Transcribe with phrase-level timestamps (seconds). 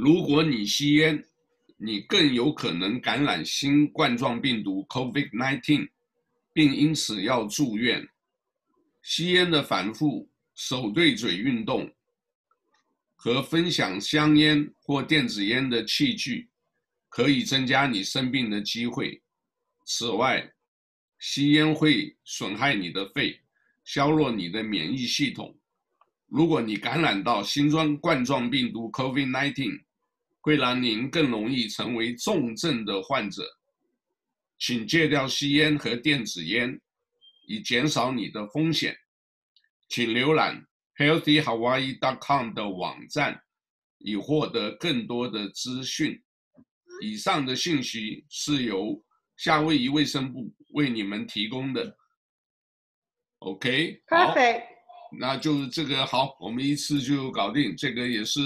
[0.00, 1.20] 如果你吸烟，
[1.76, 5.88] 你更有可能感染新冠状病毒 （COVID-19），
[6.52, 8.08] 并因此要住院。
[9.02, 11.92] 吸烟的反复、手对嘴运动
[13.16, 16.48] 和分享香烟或电子烟的器具，
[17.08, 19.20] 可以增加你生病的机会。
[19.84, 20.48] 此外，
[21.18, 23.36] 吸烟会损害你的肺，
[23.82, 25.58] 削弱你的免疫系统。
[26.28, 27.68] 如果你感染到新
[27.98, 29.80] 冠状病毒 （COVID-19），
[30.48, 33.46] 会让您更容易成为重症的患者。
[34.58, 36.80] 请戒掉吸烟和电子烟，
[37.46, 38.96] 以减少你的风险。
[39.90, 40.66] 请浏览
[40.96, 43.38] healthyhawaii.com 的网站，
[43.98, 46.18] 以获得更多的资讯。
[47.02, 49.04] 以上的信息是由
[49.36, 51.94] 夏威夷卫生部为你们提供的。
[53.40, 54.62] OK，Perfect。
[55.20, 57.76] 那就是这个好，我们一次就搞定。
[57.76, 58.40] 这个也是，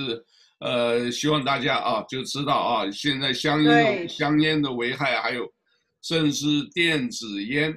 [0.62, 5.52] 呃，希望大家啊就知道啊，现在香烟香烟的危害，还有
[6.02, 7.74] 甚至电子烟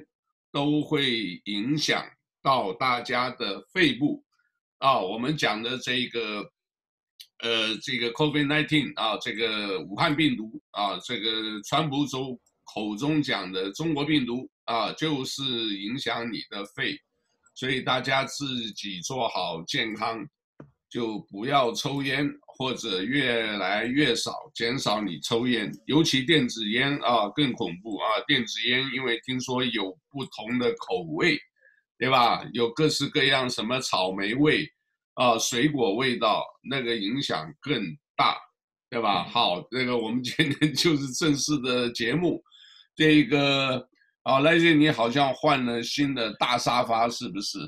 [0.52, 2.04] 都会影响
[2.40, 4.22] 到大家的肺部
[4.78, 5.00] 啊。
[5.00, 6.48] 我们讲的这个，
[7.40, 12.38] 呃，这个 COVID-19 啊，这个武汉病毒啊，这个川普州
[12.72, 16.96] 口中讲的中国病毒啊，就是影响你的肺。
[17.56, 20.24] 所以大家自己做好健康，
[20.88, 28.06] 就不要抽烟，或者越来越少减少你抽烟，尤其电子烟啊更恐怖啊！
[28.26, 31.38] 电子烟因为听说有不同的口味，
[31.98, 32.44] 对吧？
[32.52, 34.66] 有各式各样什么草莓味
[35.14, 37.82] 啊、水果味道，那个影响更
[38.16, 38.36] 大，
[38.90, 39.24] 对吧？
[39.24, 42.42] 好，这个我们今天就是正式的节目，
[42.94, 43.88] 这个。
[44.26, 47.60] 啊，赖姐，你好像换了新的大沙发，是不是？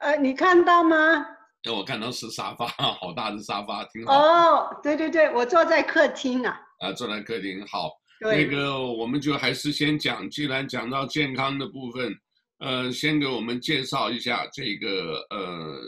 [0.00, 1.24] 呃，你看到吗？
[1.66, 4.14] 对，我看到是沙发， 好大的沙发，挺好。
[4.14, 6.56] 哦，对对对，我坐在客厅啊。
[6.78, 7.90] 啊，坐在客厅，好。
[8.20, 8.44] 对。
[8.44, 12.14] 那个，我们就还是先讲，既然讲到健康的部分，
[12.60, 15.80] 呃，先给我们介绍一下这个，呃，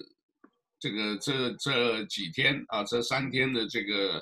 [0.81, 4.21] 这个这这几天啊，这三天的这个。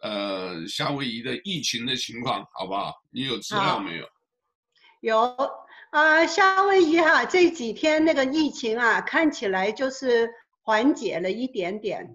[0.00, 2.94] 呃，夏威夷的疫情的情况好不好？
[3.10, 4.06] 你有资料没有？
[5.00, 5.18] 有
[5.90, 10.30] 啊、呃，夏威夷哈这几天那个疫情啊，看起来就是
[10.68, 12.14] 缓解了一点点。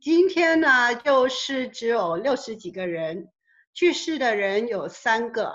[0.00, 3.28] 今天呢，就是只有六十几个人，
[3.74, 5.52] 去世的人有三个，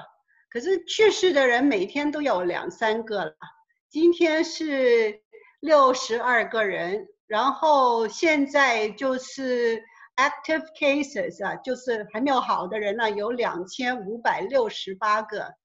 [0.47, 3.33] 可是去世的人每天都有两三个了。
[3.89, 5.23] 今天是
[5.61, 9.81] 六十二个人，然后现在就是。
[10.17, 15.55] Active cases 啊，就是还没有好的人呢，有两千五百六十八个，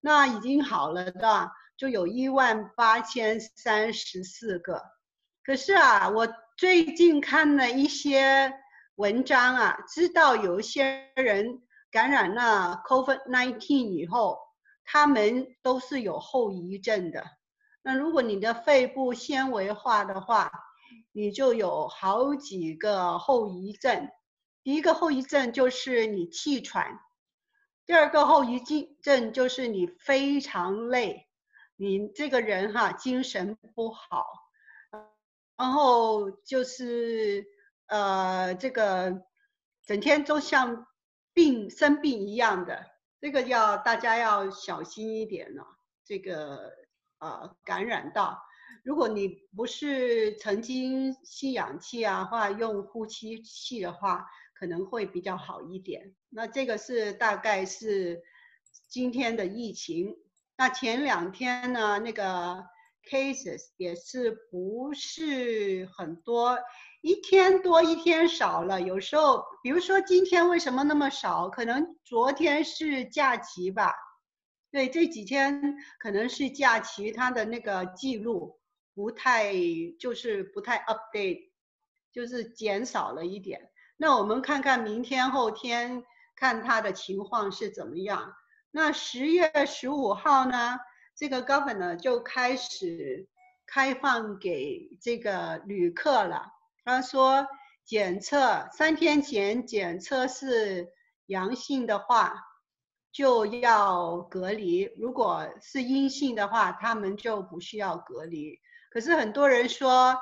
[0.00, 4.80] 那已经好了的就有一万八千三十四个。
[5.46, 6.26] 可是啊，我
[6.56, 8.52] 最近看了一些
[8.96, 14.40] 文章啊，知道有一些人感染了 COVID-19 以后，
[14.84, 17.24] 他们都是有后遗症的。
[17.80, 20.50] 那如果你的肺部纤维化的话，
[21.12, 24.10] 你就有好几个后遗症，
[24.64, 26.98] 第一个后遗症就是你气喘，
[27.86, 28.60] 第二个后遗
[29.00, 31.28] 症就是你非常累，
[31.76, 34.26] 你这个人哈精神不好，
[35.56, 37.46] 然后就是
[37.86, 39.22] 呃这个
[39.84, 40.86] 整天都像
[41.32, 42.86] 病生病一样的，
[43.20, 45.64] 这个要大家要小心一点了，
[46.04, 46.72] 这个
[47.18, 48.42] 呃感染到。
[48.82, 56.14] 如果你不是曾经吸氧气啊，或用呼吸器的话，可能会比较好一点。
[56.28, 58.22] 那这个是大概是
[58.88, 60.16] 今天的疫情。
[60.56, 62.64] 那前两天呢，那个
[63.08, 66.58] cases 也是不是很多，
[67.00, 68.80] 一天多一天少了。
[68.80, 71.48] 有时候，比如说今天为什么那么少？
[71.48, 73.94] 可能昨天是假期吧。
[74.70, 78.58] 对，这几天可能是假期，它的那个记录。
[78.94, 79.52] 不太
[80.00, 81.50] 就是不太 update，
[82.10, 83.60] 就是减少了一点。
[83.98, 86.02] 那我们看看明天后天
[86.34, 88.32] 看它的情况是怎么样。
[88.70, 90.78] 那十月十五号呢，
[91.16, 93.26] 这个 governor 就开始
[93.66, 96.52] 开放给这个旅客了。
[96.84, 97.46] 他说
[97.84, 100.92] 检测三天前检测是
[101.26, 102.34] 阳性的话，
[103.10, 108.60] 就要隔离；如果是阴性的话，他们就不需要隔离。
[108.90, 110.16] 可是很多人说，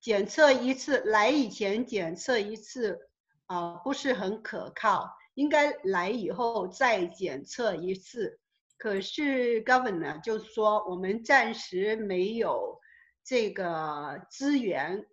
[0.00, 2.98] 检测一次来以前检测一次，
[3.46, 8.40] 啊、不是很可靠，应该来以后再检测一次。
[8.78, 12.80] 可是 Governor 就说，我们暂时没有
[13.24, 15.04] 这个资源，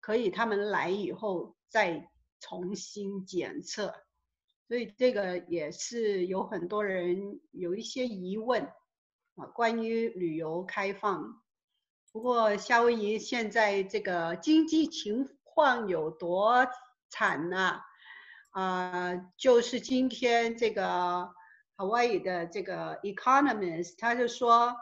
[0.00, 2.10] 可以他们来以后再
[2.40, 3.94] 重新检测，
[4.66, 8.64] 所以这个也是有很多人有一些疑问
[9.36, 11.40] 啊，关于旅游开放。
[12.10, 16.66] 不过夏威夷现在这个经济情况有多
[17.08, 17.80] 惨呢？
[18.50, 21.30] 啊，就是今天这个
[21.76, 24.76] Hawaii 的这个 Economist 他就说，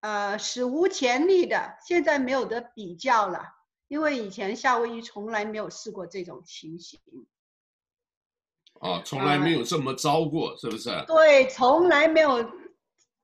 [0.00, 3.44] 呃，史无前例的，现在没有得比较了，
[3.88, 7.00] 因为以前夏威夷从来没有试过这种情形。
[8.80, 10.90] 啊，从来没有这么糟过，是不是？
[11.06, 12.48] 对，从来没有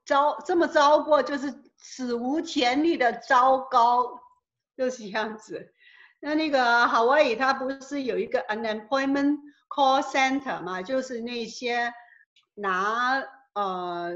[0.05, 4.21] 糟这么糟过，就是史无前例的糟糕，
[4.77, 5.73] 就是这样子。
[6.19, 10.83] 那那个 Hawaii 它不是有一个 unemployment call center 嘛？
[10.83, 11.93] 就是那些
[12.55, 13.23] 拿
[13.55, 14.12] 呃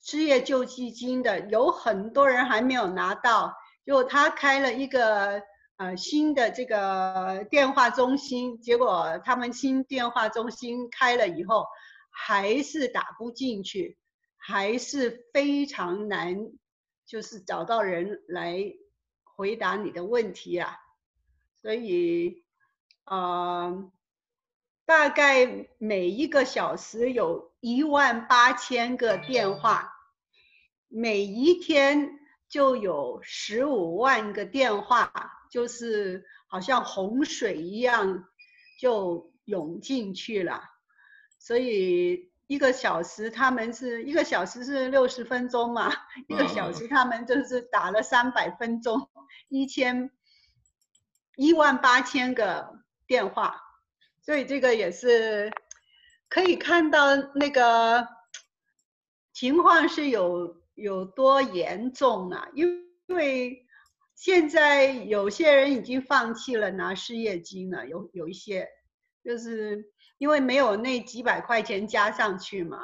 [0.00, 3.54] 失业救济金的，有很多人还没有拿到。
[3.84, 5.42] 就他开了一个
[5.78, 11.66] 呃新的这个电话中心，结果他们新电话中心开了以后，
[12.10, 13.96] 还是打不进去，
[14.36, 16.36] 还是非常难，
[17.06, 18.62] 就是找到人来
[19.24, 20.76] 回答你的问题啊。
[21.62, 22.44] 所以，
[23.06, 23.90] 呃，
[24.88, 29.92] 大概每一个小时有一万八千个电话，
[30.88, 32.18] 每一天
[32.48, 35.12] 就有十五万个电话，
[35.50, 38.24] 就是好像洪水一样
[38.80, 40.62] 就涌进去了。
[41.38, 45.92] 所以一个小时他们是一个小时是六十分钟嘛，
[46.28, 49.10] 一个小时他们就是打了三百分钟，
[49.50, 50.10] 一千。
[51.36, 53.60] 一万八千个电话，
[54.28, 55.50] 所以这个也是
[56.28, 58.06] 可以看到那个
[59.32, 62.46] 情况是有有多严重啊！
[62.52, 63.66] 因为
[64.14, 68.68] 现在有些人已经放弃了拿失业金了，有有一些
[69.24, 69.82] 就是
[70.18, 72.82] 因为没有那几百块钱加上去嘛，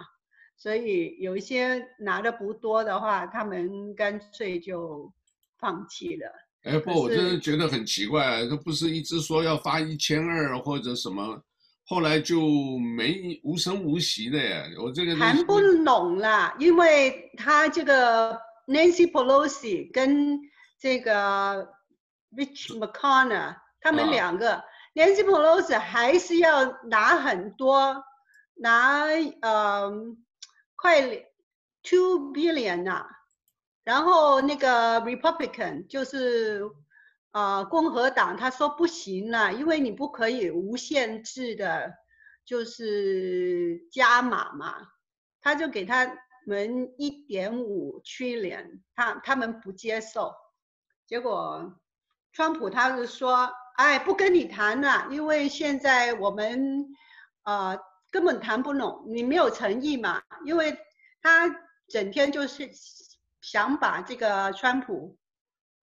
[0.56, 5.12] 所以有一些拿的不多的话，他们干脆就
[5.58, 6.43] 放弃了。
[6.64, 11.38] 哎，不，我真的觉得很奇怪，他不是一直说要发一千二或者什么，
[11.86, 12.40] 后来就
[12.96, 14.64] 没无声无息的呀。
[14.82, 18.32] 我这个谈不拢了，因为他这个
[18.66, 20.40] Nancy Pelosi 跟
[20.80, 21.68] 这个
[22.34, 24.64] Mitch McConnell 他们两个，啊
[24.94, 28.02] ，Nancy Pelosi 还是要拿很多，
[28.54, 29.04] 拿
[29.42, 29.92] 呃
[30.76, 31.02] 快
[31.82, 33.06] two billion 啊。
[33.84, 36.62] 然后那个 Republican 就是，
[37.32, 41.92] 呃，共和党他说不行了，因为你不可以无限制的，
[42.46, 44.74] 就是加码嘛，
[45.42, 46.16] 他就给他
[46.46, 50.34] 们一点五 trillion，他他们不接受，
[51.06, 51.78] 结果，
[52.32, 56.86] 川普他是说，哎，不跟你谈了，因为现在我们，
[57.42, 57.78] 呃，
[58.10, 60.74] 根本谈不拢，你没有诚意嘛，因为
[61.20, 61.54] 他
[61.88, 62.70] 整天就是。
[63.44, 65.18] 想把这个川普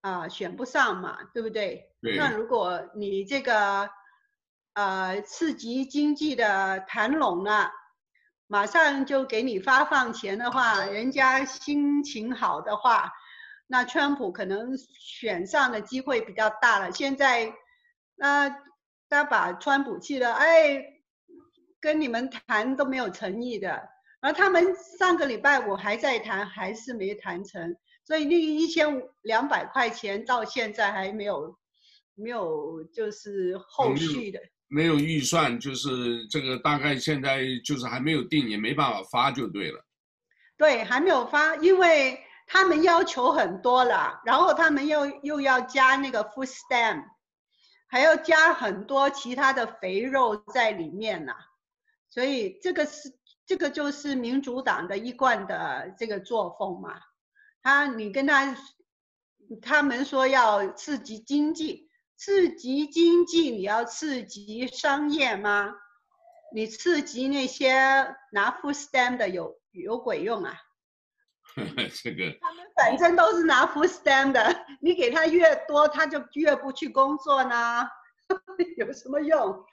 [0.01, 1.91] 啊、呃、选不上嘛，对不对？
[2.01, 2.17] 对。
[2.17, 3.87] 那如果你这个
[4.73, 7.71] 呃刺激经济的谈拢了，
[8.47, 13.13] 马上就给你发放钱的话，人家心情好的话，
[13.67, 16.91] 那川普可能选上的机会比较大了。
[16.91, 17.53] 现在
[18.15, 18.49] 那
[19.07, 20.83] 他把川普气的，哎，
[21.79, 23.87] 跟你们谈都没有诚意的。
[24.21, 27.75] 而他们上个礼拜我还在谈，还是没谈成，
[28.05, 31.57] 所以那一千两百块钱到现在还没有，
[32.13, 34.39] 没有就是后续的。
[34.67, 39.83] 没有预算，就是这个大概现在就是还没有定，也没办法发就对了。
[40.55, 47.05] 对，还没有发，因为他们要求很多了，然后他们又又要加那个 food stamp，
[47.87, 51.33] 还要加很多其他的肥肉在里面呢，
[52.07, 53.11] 所以这个是。
[53.51, 57.01] 这个就是民主党的一贯的这个作风嘛，
[57.61, 58.55] 他你跟他，
[59.61, 65.75] 他们说要刺激经济，刺激经济，你要刺激商业吗？
[66.55, 70.57] 你刺激那些拿 food stamp 的有有鬼用啊？
[72.01, 77.85] 这个他们反正都是拿 food stamp 的，你给他越多，他就越不去工作呢，
[78.77, 79.65] 有什么用？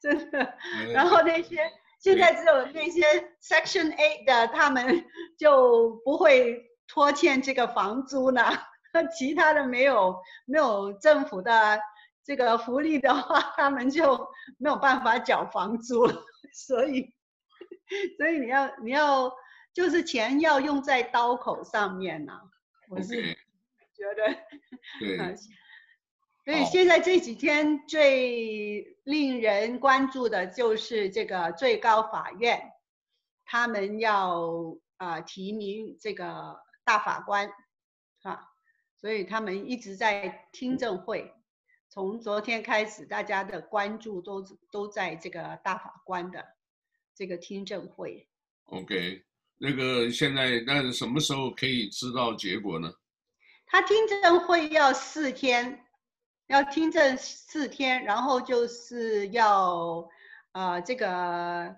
[0.00, 0.56] 真的，
[0.92, 1.58] 然后那些。
[2.06, 3.02] 现在只有那些
[3.42, 5.04] Section Eight 的，他们
[5.36, 8.42] 就不会拖欠这个房租呢。
[9.18, 11.80] 其他的没有没有政府的
[12.24, 14.16] 这个福利的话，他们就
[14.56, 16.06] 没有办法缴房租。
[16.54, 17.12] 所以，
[18.16, 19.32] 所以你要你要
[19.74, 22.32] 就是钱要用在刀口上面呢。
[22.88, 23.20] 我是
[23.96, 24.32] 觉得，
[25.00, 25.34] 对。
[26.46, 32.70] 所以现在这几天最令人关注的就是这个最高法院，
[33.44, 37.50] 他们要啊、呃、提名这个大法官，
[38.22, 38.38] 啊，
[38.96, 41.34] 所以他们一直在听证会。
[41.88, 46.46] 从昨天开始，大家的关注都都在这个大法官的
[47.12, 48.28] 这个听证会。
[48.66, 49.24] OK，
[49.58, 52.88] 那个现在那什么时候可以知道结果呢？
[53.66, 55.82] 他听证会要四天。
[56.48, 60.08] 要听证四天，然后就是要，
[60.52, 61.74] 呃，这个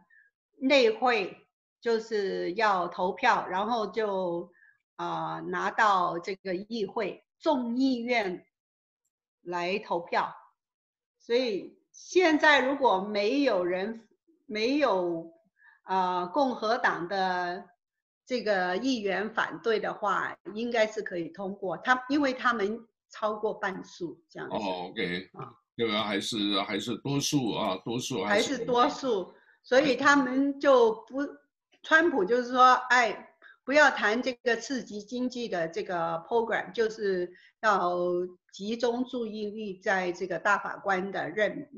[0.57, 1.49] 内会
[1.81, 4.53] 就是要投票，然后就
[4.97, 8.45] 啊、拿到这个议会众议院
[9.41, 10.35] 来投票。
[11.19, 14.07] 所以现在如果没有人
[14.45, 15.33] 没有
[15.83, 17.71] 啊、共和党的
[18.27, 21.79] 这个议员反对的话，应该是可以通过。
[21.79, 22.87] 他因为他们。
[23.11, 24.57] 超过半数这样子。
[24.57, 31.27] 哦，OK，啊，这个还是还是多数啊，多数还是，还是多数，所以他们就不，
[31.83, 33.35] 川普就是说，哎，
[33.65, 37.97] 不要谈这个刺激经济的这个 program，就是要
[38.53, 41.69] 集中注意力在这个大法官的任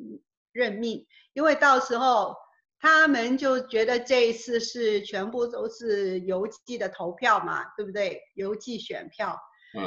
[0.53, 2.35] 任命，因为到时候
[2.79, 8.21] 他们就觉得这一次是全部都是邮寄的投票嘛，对不对？
[8.35, 9.39] 邮寄选票。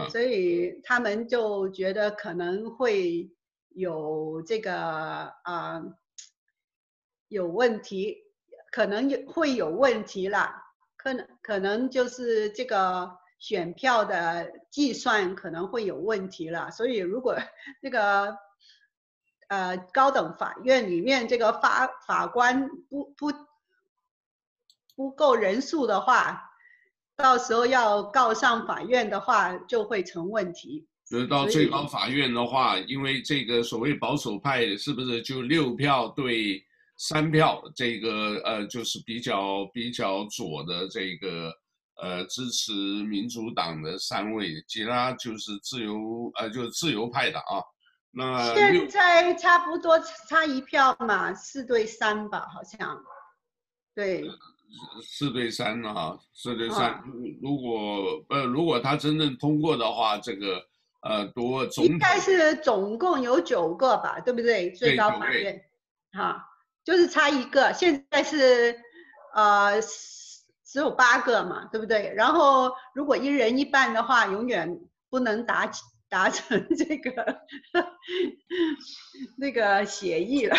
[0.09, 3.29] 所以他们就觉得可能会
[3.69, 4.73] 有这个
[5.43, 5.83] 啊、
[7.27, 8.17] 有问题，
[8.71, 10.63] 可能有会有问题啦，
[10.95, 16.71] 可能可能就是这个选票的计算可能会有问题了。
[16.71, 17.35] 所以如果
[17.81, 18.37] 这个
[19.49, 23.33] 呃高等法院里面这个法法官不不
[24.95, 26.51] 不够人数的话。
[27.23, 30.85] 到时候要告上法院的话，就会成问题。
[31.09, 36.61] 就是到最高法院的话，因为这个所谓保守派是不是就六票对
[36.97, 37.63] 三票？
[37.73, 41.49] 这个呃，就是比较比较左的这个
[41.95, 47.63] 呃，支持民主党的三位，其他就是自由呃，就是自由派的啊。
[48.11, 53.01] 那现在差不多差一票嘛，四对三吧，好像，
[53.95, 54.29] 对。
[55.03, 57.01] 四对三啊，四对三。
[57.41, 60.61] 如果呃，如果他真正通过的话，这个
[61.01, 64.71] 呃，多总应该是总共有九个吧，对不对？
[64.71, 65.61] 最高法院，
[66.11, 66.43] 哈，
[66.83, 67.71] 就是差一个。
[67.73, 68.75] 现在是
[69.35, 69.81] 呃，
[70.65, 72.13] 只有八个嘛，对不对？
[72.15, 75.67] 然后如果一人一半的话，永远不能达
[76.13, 77.11] 达成 这个
[79.35, 80.55] 那个协议了，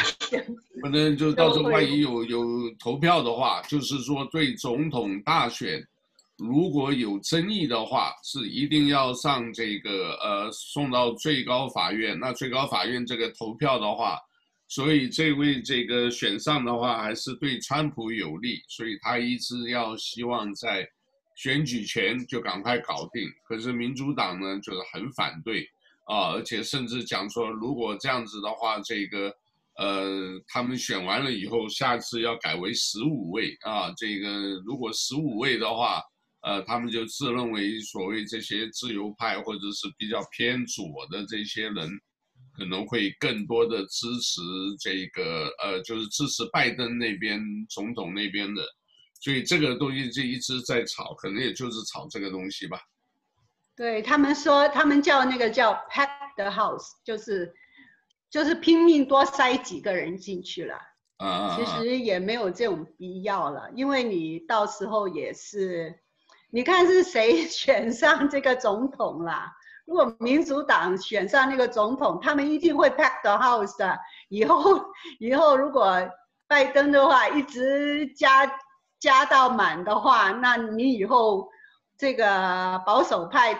[0.82, 2.44] 反正就到时候万一有有
[2.80, 5.80] 投票的话，就是说对总统大选
[6.38, 12.18] 如果有争议的话，是一定要上这个呃送到最高法院。
[12.18, 14.18] 那最高法院这个投票的话，
[14.66, 20.84] 所以这位这个选上的话还是对川普有利，所以他一直要希望在。
[21.34, 25.66] 选举前就赶快搞定，可是民主党呢就是很反对
[26.06, 29.34] 啊，而且甚至讲说，如果这样子的话，这个
[29.76, 34.28] 呃，他们选完了以后，下次要改为十五位啊，这个
[34.64, 36.00] 如果十五位的话，
[36.42, 41.90] 呃，他们就自认为所谓这些自由派或者是比较偏左的这些人，
[42.56, 44.40] 可能会更多的支持
[44.78, 48.62] 这个呃，就是支持拜登那边总统那边的。
[49.24, 52.78] 所以这个东西就一直在炒，可能也就是炒这个东西吧。
[53.74, 57.50] 对，他们说，他们叫那个叫 pack the house，就是
[58.28, 60.76] 就是拼命多塞几个人进去了。
[61.16, 65.98] 啊，其实也没有这种必要了，因为你到时候也是，
[66.50, 69.50] 你看是谁 选上这个总统啦？
[69.86, 73.98] 如果民主党选上那个总统，他们一定会 pack the house 的。
[74.28, 74.84] 以后
[75.18, 75.96] 以后如果
[76.46, 78.44] 拜登的话，一直加。
[79.04, 81.46] 加到满的话，那你以后
[81.98, 83.54] 这个保守派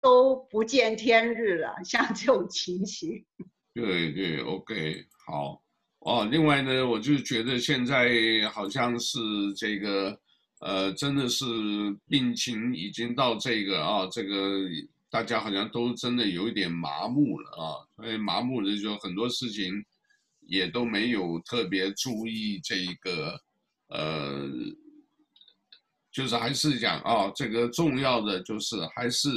[0.00, 1.74] 都不见天日了。
[1.84, 3.26] 像这种情形，
[3.74, 5.60] 对对，OK，好
[5.98, 6.28] 哦。
[6.30, 9.18] 另外呢，我就觉得现在好像是
[9.56, 10.16] 这个，
[10.60, 11.44] 呃，真的是
[12.08, 14.60] 病情已经到这个啊，这个
[15.10, 17.82] 大家好像都真的有一点麻木了啊。
[17.96, 19.84] 所以麻木的就很多事情
[20.42, 23.36] 也都没有特别注意这一个。
[23.88, 24.48] 呃，
[26.12, 29.28] 就是还是讲啊，这个重要的就是还是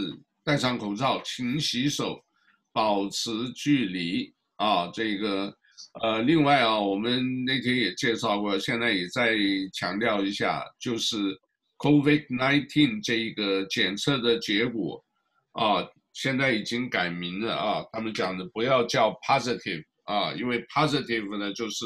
[0.43, 2.23] 戴上口罩，勤洗手，
[2.71, 4.87] 保持距离啊。
[4.93, 5.53] 这个
[6.01, 9.35] 呃，另外啊，我们那天也介绍过，现在也再
[9.73, 11.17] 强调一下，就是
[11.77, 15.03] COVID-19 这一个检测的结果
[15.53, 21.85] 啊，现在已经改名了啊，他们讲的不要叫 positive 啊，因为 positive 呢就是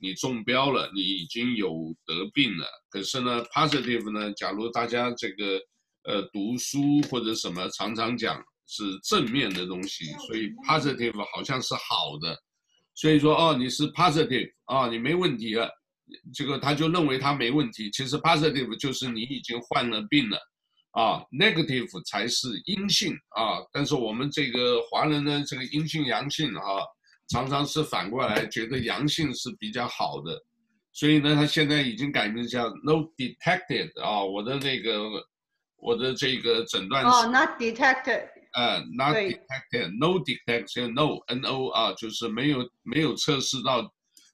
[0.00, 2.66] 你中标了，你已经有得病了。
[2.90, 5.60] 可是呢，positive 呢，假如大家这个
[6.04, 12.36] 呃读书或者什么常常讲是正面的东西，所以 positive 好像是好的。
[12.94, 15.70] 所以说哦，你是 positive 啊，你没问题了，
[16.34, 17.90] 这个他就认为他没问题。
[17.90, 20.38] 其实 positive 就是你已经患了病了。
[20.92, 26.62] 啊，negative 才是阴性啊，但是我们这个华人呢，这个阴性阳性啊，
[27.28, 30.42] 常常是反过来觉得阳性是比较好的，
[30.92, 35.08] 所以呢，他现在已经改名叫 no detected 啊，我的那个
[35.76, 43.88] 我的这个诊断是哦，not detected，呃，not detected，no detection，no，n o 啊，就是没有没有测试到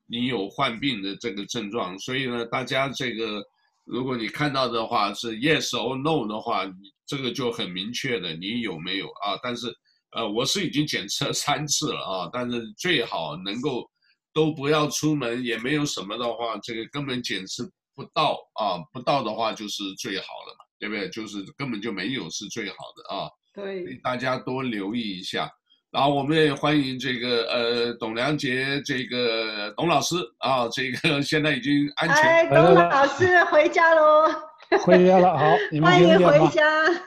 [0.06, 3.42] 你有患病的这个症状，所以呢，大家这个。
[3.86, 6.64] 如果你看到的话是 yes or no 的话，
[7.04, 9.38] 这个就很明确的，你有没有啊？
[9.42, 9.66] 但是，
[10.14, 13.88] 呃，我是已经检测三次了啊，但是最好能够
[14.32, 21.08] 都不要出门，也没有什么的话，这个根本检测不到啊，不到的话就是最好了嘛，对不对？
[21.10, 23.28] 就是根本就没有是最好的啊。
[23.52, 25.50] 对，大家多留意一下。
[25.90, 32.16] 然后我们也欢迎这个呃董良杰这个董老师啊，这个 现在已经安全。
[32.16, 34.28] 哎，董老师回家喽！
[34.84, 36.62] 回家了，好，你们欢迎回家。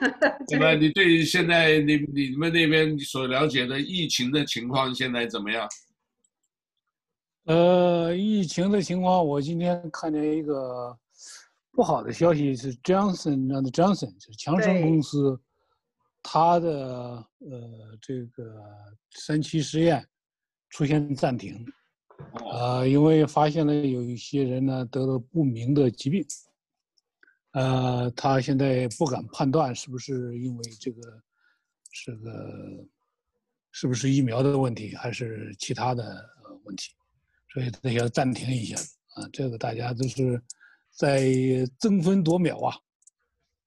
[0.51, 5.67] 那么你对现在你你们那边所了解的疫情的情况现在怎么样？
[7.45, 10.97] 呃，疫情的情况，我今天看见一个
[11.71, 15.39] 不好的消息是 Johnson and Johnson 就是强生公司。
[16.29, 18.43] 它的呃这个
[19.11, 20.05] 三期实验
[20.69, 21.65] 出现暂停，
[22.51, 26.25] 呃，因为发现了有一些人呢得了不明的疾病，
[27.57, 31.01] 呃，他现在不敢判断是不是因为这个
[31.91, 32.87] 是个
[33.71, 36.23] 是不是疫苗的问题，还是其他的
[36.65, 36.93] 问题，
[37.51, 38.77] 所以他要暂停一下
[39.15, 40.39] 啊，这个大家都是
[40.91, 41.31] 在
[41.79, 42.77] 争分夺秒啊。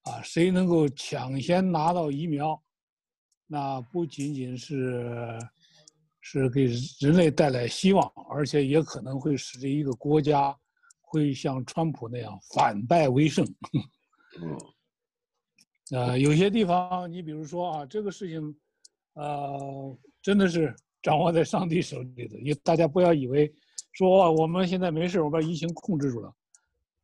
[0.03, 2.63] 啊，谁能够抢先拿到疫苗，
[3.49, 5.37] 那不仅仅是
[6.21, 6.67] 是给
[7.01, 10.57] 人类带来希望，而且也可能会使这一个国家
[11.11, 13.45] 会像川普那样反败为胜。
[14.41, 14.57] 嗯，
[15.91, 18.57] 呃，有些地方，你比如说啊，这个事情，
[19.15, 22.39] 呃，真的是掌握在上帝手里的。
[22.39, 23.53] 也大家不要以为
[23.93, 26.33] 说我们现在没事，我把疫情控制住了，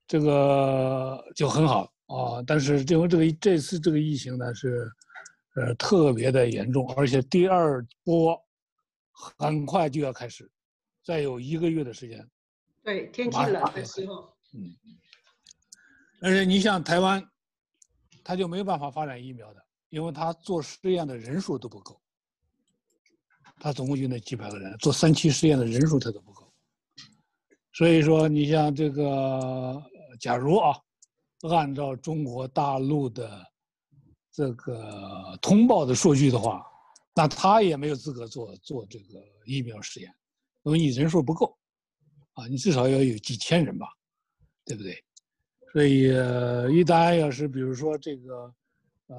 [0.07, 1.92] 这个就很好。
[2.07, 4.88] 啊，但是因为这个这次这个疫情呢是，
[5.57, 8.40] 呃，特别的严重，而且第二波
[9.11, 10.49] 很快就要开始，
[11.03, 12.25] 再有一个月的时间。
[12.87, 14.33] 对，天气冷的时候。
[14.55, 14.72] 嗯。
[16.22, 17.22] 而且你像台湾，
[18.22, 22.01] 他就没有办法发展疫苗的，因为他做试验的人数都不够。
[23.59, 26.51] 他总共就那几百个人，做三期试验的人数他都不够。
[27.72, 29.83] 所以说，你像这个，
[30.20, 30.79] 假如啊。
[31.51, 33.46] 按照中国大陆的
[34.33, 36.64] 这个通报的数据的话，
[37.14, 40.12] 那他也没有资格做做这个疫苗试验，
[40.64, 41.57] 因为你人数不够，
[42.37, 43.87] 啊，你至少要有几千人吧，
[44.64, 45.05] 对不对？
[45.72, 46.05] 所以
[46.75, 48.55] 一旦要是比如说这个，
[49.09, 49.16] 呃，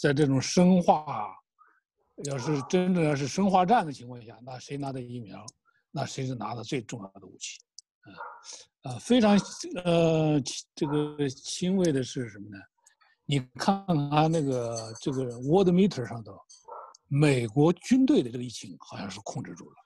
[0.00, 1.32] 在这种生化，
[2.24, 5.44] 要是真正要是生化战的情况下，那谁拿的疫苗，
[5.90, 7.60] 那谁是拿的最重要的武器，
[8.00, 8.10] 啊。
[8.82, 9.38] 啊，非常
[9.84, 10.40] 呃，
[10.74, 12.56] 这个欣慰的是什么呢？
[13.26, 16.34] 你看看那个这个 World Meter 上头，
[17.06, 19.76] 美国军队的这个疫情好像是控制住了，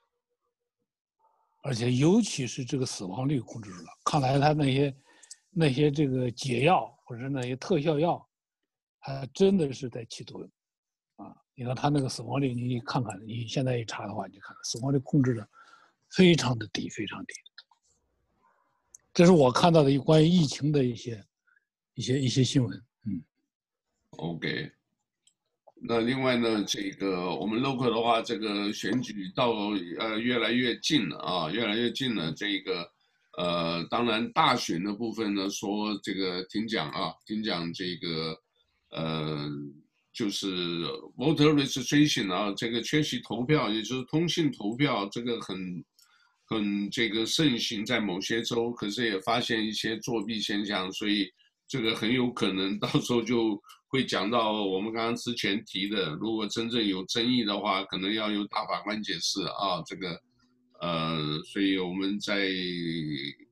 [1.65, 3.87] 而且尤其是这个死亡率控制住了。
[4.03, 4.95] 看来他那些
[5.49, 8.23] 那些这个解药或者那些特效药，
[8.99, 10.51] 还真的是在起作用
[11.15, 11.35] 啊！
[11.55, 15.49] 你看他那个死亡率，你看看，你现在一查的话，你看看死亡率控制的
[16.11, 17.33] 非常的低，非常低。
[19.11, 21.25] 这是我看到的一关于疫情的一些、
[21.95, 22.85] 一些、一些新闻。
[23.07, 23.23] 嗯
[24.17, 24.71] ，OK。
[25.81, 29.51] 那另外呢，这个我们 local 的话，这个选举到
[29.99, 32.31] 呃越来越近了啊，越来越近了。
[32.33, 32.89] 这个
[33.37, 38.37] 呃，当然大选的部分呢，说这个听讲啊，听讲这个
[38.91, 39.49] 呃，
[40.13, 40.83] 就是
[41.17, 45.83] voter registration 啊，这个缺席投票，也就是通信投票，这个很。
[46.47, 51.27] 很这个盛行在某些州，可是也发现一些作弊现象，所以
[51.67, 53.59] 这个很有可能到时候就
[53.95, 59.81] 会讲到我们刚刚之前提的，如果真正有争议的话，可能要由大法官解释啊。
[59.85, 60.19] 这个，
[60.81, 62.37] 呃，所以我们在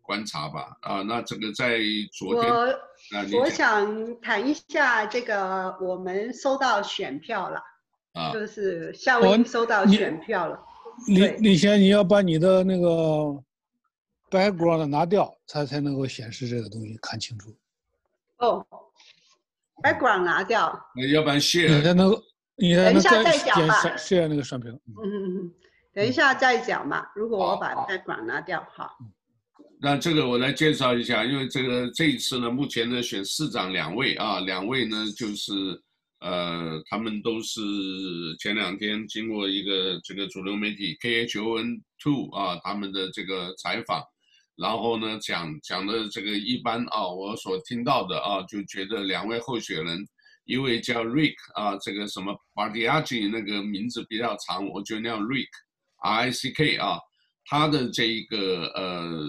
[0.02, 0.76] 观察吧。
[0.82, 1.80] 啊，那这个在
[2.12, 7.62] 昨天，我我想谈一下这个，我们收到选票了。
[8.12, 10.60] 啊，就是夏威夷收到选票了。
[11.08, 13.42] 李李先你要把你的那个
[14.30, 17.56] background 拿掉，才才能够显示这个东西看清楚。
[18.40, 18.68] 哦
[19.84, 20.74] ，background 拿掉。
[20.96, 21.76] 那要不然 share。
[21.78, 22.24] 你才能够，
[22.58, 23.76] 你再再讲吧。
[23.98, 24.72] share 那个双屏。
[24.72, 25.52] 嗯嗯嗯，
[25.94, 27.12] 等一下再讲吧。
[27.16, 28.90] 如果我把 background 拿掉，好。
[29.80, 35.54] 那这个我来介绍一下，因为这个这一次呢，目前呢选市长两位啊，两位呢就是。
[36.26, 37.60] 呃，他们都是
[38.40, 44.02] 前两天经过一个这个主流媒体 KHON Two 啊，他们的这个采访，
[44.56, 50.00] 然后呢讲讲的这个一般啊，我所听到的啊，就觉得两位候选人，
[50.46, 56.98] 一位叫 Rick 啊，这个什么 Bariaji 那个名字比较长，我觉得叫 Rick，R I C K 啊。
[57.46, 59.20] 他的这一个呃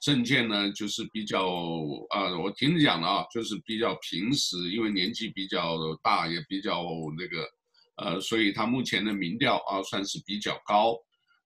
[0.00, 1.46] 证件呢，就是比较
[2.08, 6.82] 啊、呃，我听你讲了啊，就是比较平实，因为年纪比较大，也比较
[7.16, 7.46] 那个
[7.98, 10.96] 呃，所以他目前的民调啊算是比较高。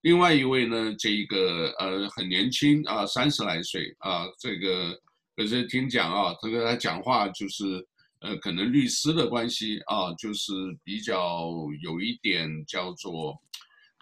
[0.05, 4.95] 另外一位呢，这一个呃很年轻啊，三十来岁啊，这个
[5.35, 7.83] 可是听讲啊，他跟他讲话就是
[8.19, 13.35] 呃，可能律师的关系啊，就是比较有一点叫做。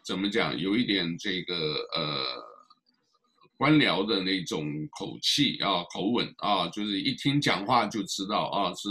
[0.06, 0.60] 怎么讲？
[0.60, 1.56] 有一点这个
[1.96, 2.22] 呃
[3.56, 4.66] 官僚的那种
[5.00, 8.90] 口气啊，口吻啊，就是一听讲话就知道啊，是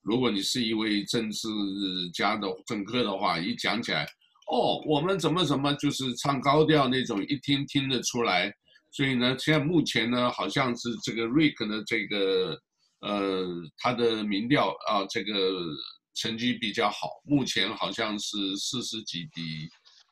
[0.00, 1.46] 如果你是一位政治
[2.14, 4.06] 家的政客的话，一讲起来，
[4.46, 8.52] 哦，我们怎么怎么就是唱高调那种，一听听得出来。
[8.90, 12.58] 所以呢，现在目前呢，好像是这个 Rick 的这个
[13.00, 13.46] 呃
[13.78, 15.32] 他的民调啊，这个
[16.14, 19.68] 成绩比较好，目前好像是四十几比。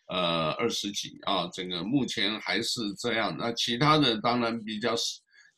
[0.09, 3.35] 呃，二十几啊，这个目前还是这样。
[3.39, 4.95] 那其他的当然比较，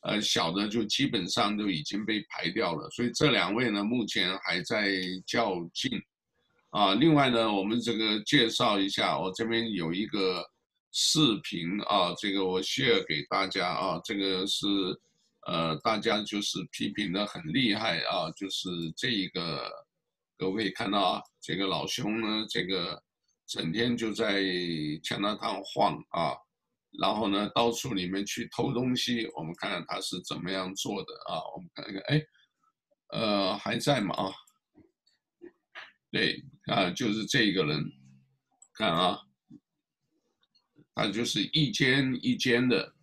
[0.03, 2.89] 呃，小的就基本上都已经被排掉了。
[2.91, 4.93] 所以这两位呢，目前还在
[5.25, 5.91] 较劲。
[6.75, 10.43] 啊，另外呢，我们这个介绍一下，我这边有一个
[10.91, 14.67] 视频啊，这个我 share 给大家啊，这个是
[15.47, 19.71] 呃，大家就是批评的很厉害啊，就是这一个
[20.37, 23.01] 各位看到啊，这个老兄呢，这个。
[23.47, 24.41] 整天就在
[25.03, 26.33] 加拿大晃啊，
[26.99, 29.29] 然后呢，到处里面去偷东西。
[29.35, 31.37] 我们看看他是怎么样做的啊？
[31.53, 32.21] 我们看看，哎，
[33.13, 34.15] 呃，还在吗？
[34.15, 34.33] 啊，
[36.15, 37.83] 对啊，就是这个人，
[38.73, 39.19] 看啊，
[40.95, 42.93] 他就是一间一间的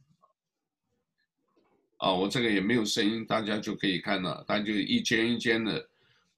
[1.99, 2.11] 啊。
[2.11, 5.89] 我这个也没有声音，大家就可以看到，他就一间一间的。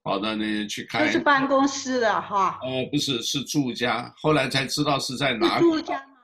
[0.02, 2.60] 跑到那边去开，这是办公室的哈。
[2.62, 4.12] 呃，不是，是住家。
[4.18, 5.62] 后来才知道是在哪里。
[5.62, 6.16] 住家吗？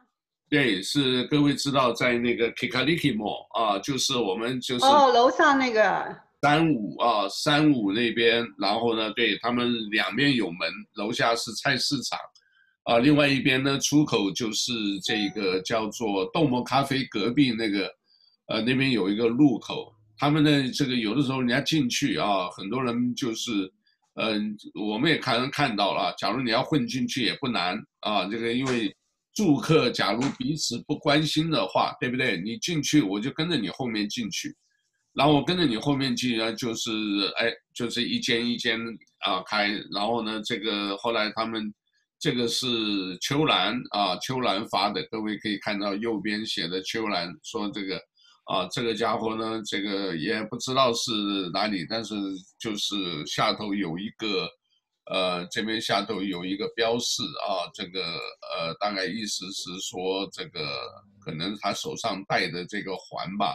[0.51, 8.47] 对，是各位知道在那个 Kikaliki Mall 啊，就是我们就是哦，楼上那个三五啊，三五那边。
[8.59, 12.19] 然后呢，对他们两边有门，楼下是菜市场，
[12.85, 17.93] 啊，另外一边呢出口就是这个叫做豆沫咖啡隔壁那个，
[18.47, 19.95] 呃，那边有一个路口。
[20.17, 23.73] 他们的这个有的时候人家进去啊，很多人就是，
[24.17, 26.15] 嗯、我们也看看到了。
[26.19, 28.95] 假如你要混进去也不难啊，这个因为
[29.35, 32.39] 住客假如彼此不关心的话，对不对？
[32.39, 34.55] 你进去我就跟着你后面进去，
[35.15, 36.91] 然后我跟着你后面进啊，就是
[37.39, 38.81] 哎，就是一间一间
[39.21, 41.73] 啊开，然后呢，这个后来他们
[42.19, 42.67] 这个是
[43.21, 48.01] 秋兰啊，秋兰发的，各位可以看到右边写的秋兰说这个。
[48.47, 51.13] 啊，这个家伙呢，这个也不知道是
[51.53, 52.17] 哪里，但是
[52.59, 54.49] 就是下头有一个，
[55.09, 60.61] 呃，这边下头有一个标示啊，这个呃，大概意思是说，这个
[61.25, 63.55] 可能他手上戴的这个环吧，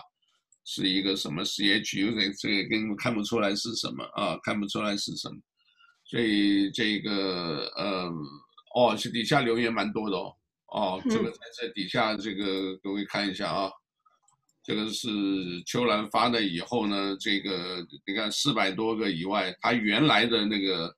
[0.66, 5.38] 是一个什么 CH，有点这个根本看不出来是什么啊，看不出来是什么，
[6.04, 8.12] 所以这个呃，
[8.76, 10.36] 哦，是底下留言蛮多的哦，
[10.68, 13.72] 哦，这个在这底下这个各位看一下啊。
[14.68, 15.08] 这个是
[15.64, 20.92] 秋兰发的以后呢，这个你看四百多个以外，他原来的那个，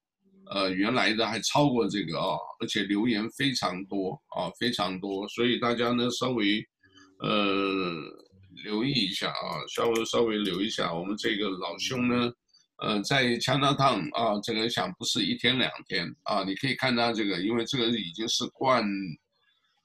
[0.49, 6.65] 呃，原来的还超过这个啊，而且留言非常多啊，非常多，所以大家呢稍微，
[7.19, 8.01] 呃，
[8.63, 12.31] 留意一下啊，稍微稍微留意一下，我们这个老兄呢，
[12.77, 18.83] 呃，在 Chinatown 啊，这个想不是一天两天啊，你可以看到这个，因为这个已经是惯。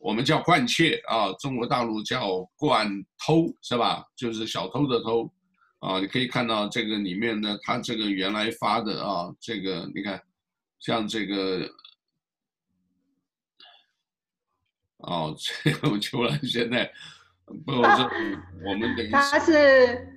[0.04, 2.90] 我们叫惯窃啊，中国大陆叫惯
[3.24, 4.04] 偷，是吧？
[4.16, 5.32] 就是小偷的偷，
[5.78, 10.20] 啊，你可以看到这个里面呢，他这个原来发的啊，这个你看，
[10.80, 11.70] 像这个，
[14.96, 16.92] 哦，这个出来现在，
[17.64, 17.80] 不，是
[18.66, 20.08] 我们等于他是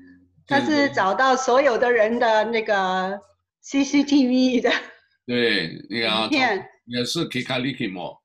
[0.47, 3.19] 他是找到所有的人的那个
[3.63, 4.71] CCTV 的，
[5.25, 6.29] 对，那个啊，
[6.85, 8.17] 也是 Kikalikimo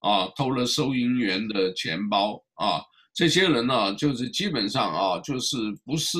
[0.00, 2.82] 啊，偷了收银员的钱包啊。
[3.14, 6.18] 这些人呢，就是基本上啊，就是不是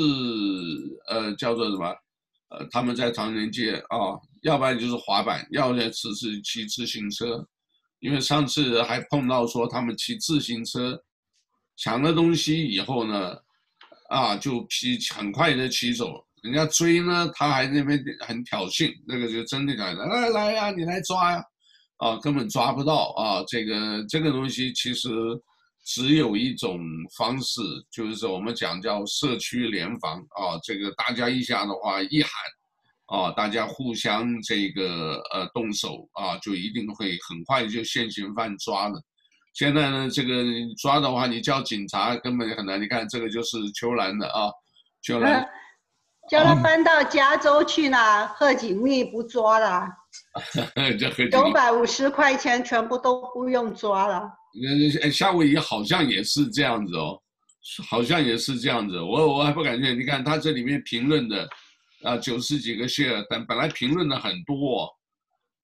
[1.09, 1.87] 呃叫做什么，
[2.51, 7.47] 呃他们在唐人街啊，要不然就是滑板，要不然只是骑自行车。
[8.01, 11.01] 因为上次还碰到说他们骑自行车
[11.77, 13.37] 抢了东西以后呢，
[14.09, 21.45] 啊就骑很快的骑走，人家追呢，他还那边很挑衅，那个就真的讲的，来来呀，你来抓呀，
[21.99, 25.09] 啊根本抓不到啊，这个这个东西其实。
[25.85, 26.79] 只有一种
[27.17, 32.31] 方式，就是我们讲叫社区联防啊，这个大家一下的话一喊，
[33.07, 39.03] 啊，大家互相这个呃动手啊，就一定会很快就现行犯抓了。
[39.55, 40.43] 现在呢，这个
[40.81, 42.81] 抓的话，你叫警察根本很难。
[42.81, 44.51] 你看这个就是秋兰的啊，
[45.03, 45.47] 秋兰，
[46.31, 49.87] 叫他搬到加州去了，贺锦丽不抓了，
[51.31, 54.23] 九百五十块钱全部都不用抓了。
[55.03, 57.21] 呃，夏威夷好像也是这样子哦，
[57.91, 59.01] 好像也是这样子。
[59.01, 59.99] 我我还不敢信。
[59.99, 61.49] 你看他这里面评论的，
[62.05, 64.91] 啊，九十几个 share，但本来评论的很多，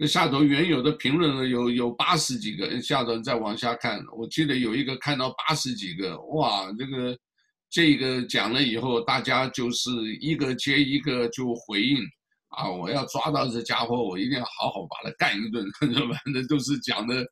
[0.01, 7.19] 那下头原有的评论呢有有八十几个，下头再往下看，我记得有一个看到八十几个，哇，这个
[7.69, 11.99] 这个讲了以后，大家就是一个接一个就回应，
[12.51, 17.27] 啊，我要抓到这家伙，我一定要好好把他干一顿， 反正都是讲的。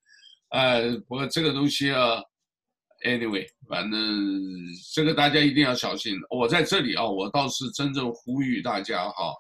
[0.49, 2.21] 呃，不过这个东西啊
[3.05, 4.01] ，anyway，反正
[4.93, 6.17] 这个大家一定要小心。
[6.31, 9.33] 我在这里啊，我倒是真正呼吁大家哈，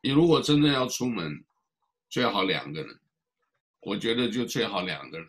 [0.00, 1.32] 你如果真的要出门，
[2.12, 2.94] 最好两个人，
[3.80, 5.26] 我觉得就最好两个人。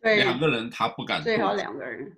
[0.00, 1.24] 对，两个人他不敢动。
[1.24, 2.10] 最好两个人，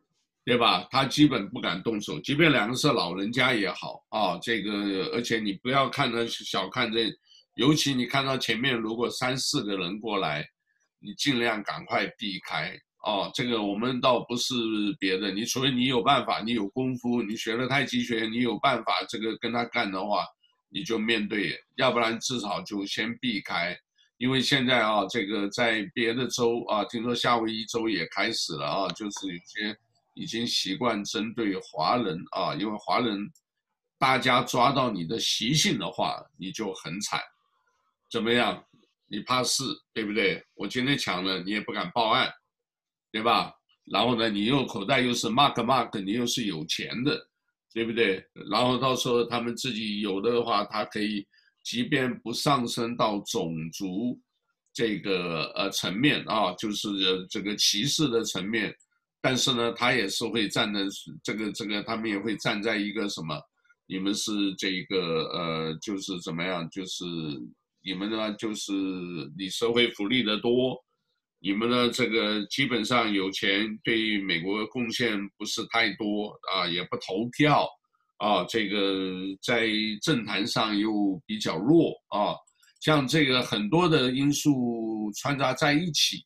[0.45, 0.87] 对吧？
[0.89, 4.39] 他基本不敢动手，即便两个是老人家也好啊。
[4.41, 7.13] 这个，而且你不要看他小看这，
[7.55, 10.49] 尤其你看到前面如果三四个人过来。
[11.07, 14.55] 你尽量赶快避开哦，这个我们倒不是
[14.99, 20.27] 别的，你除非你有办法，你有功夫，你学了太极拳，你有办法这个跟他干的话，
[20.71, 23.79] 你就面对，要不然至少就先避开，
[24.19, 29.77] 因为现在啊，这个在别的州啊，听说夏威夷州也开始了啊，就是有些
[30.15, 33.19] 已经习惯针对华人啊，因为华人
[33.99, 37.21] 大家抓到你的习性的话，你就很惨，
[38.11, 38.65] 怎么样？
[39.07, 40.43] 你怕事，对不对？
[40.55, 42.33] 我今天抢了，你也不敢报案，
[43.13, 43.53] 对吧？
[43.93, 47.29] 然后呢，你又口袋又是 mark mark，你又是有钱的，
[47.73, 48.25] 对不对？
[48.51, 51.27] 然后到时候他们自己有的话，他可以，
[51.65, 54.21] 即便不上升到种族
[54.73, 56.89] 这个呃层面啊，就是
[57.29, 58.73] 这个歧视的层面，
[59.21, 60.81] 但是呢，他也是会站在
[61.23, 63.37] 这个这个，他们也会站在一个什么？
[63.87, 66.69] 你们是这个呃，就是怎么样？
[66.71, 67.05] 就是。
[67.87, 68.73] 你们呢，就是
[69.37, 70.75] 你社会福利的多，
[71.39, 77.69] 你们呢，这个基本上有钱，对美国贡献不是太多啊，也不投票
[78.25, 79.69] 啊，这个在
[80.01, 82.33] 政坛上又比较弱啊，
[82.81, 86.25] 像这个很多的因素掺杂在一起，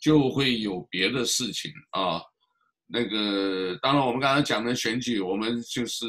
[0.00, 2.22] 就会有别的事情啊。
[2.86, 6.06] 那个当然，我们刚才讲的选举，我们就是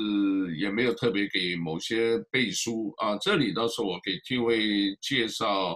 [0.56, 3.18] 也没有特别给某些背书啊。
[3.18, 5.76] 这里倒是我给各位介绍，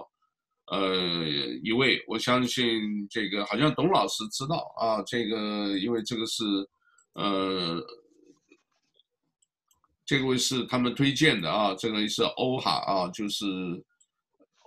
[0.70, 1.26] 呃，
[1.64, 2.64] 一位，我相信
[3.10, 5.02] 这个好像董老师知道啊。
[5.04, 6.44] 这个因为这个是，
[7.14, 7.82] 呃，
[10.04, 11.74] 这位是他们推荐的啊。
[11.74, 13.46] 这个是欧哈啊，就是。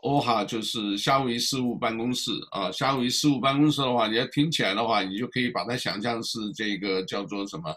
[0.02, 7.74] 欧哈就是夏威夷事务办公室啊，夏威夷事务办公室的话，你要听起来的话，你就可以把它想象是这个叫做什么，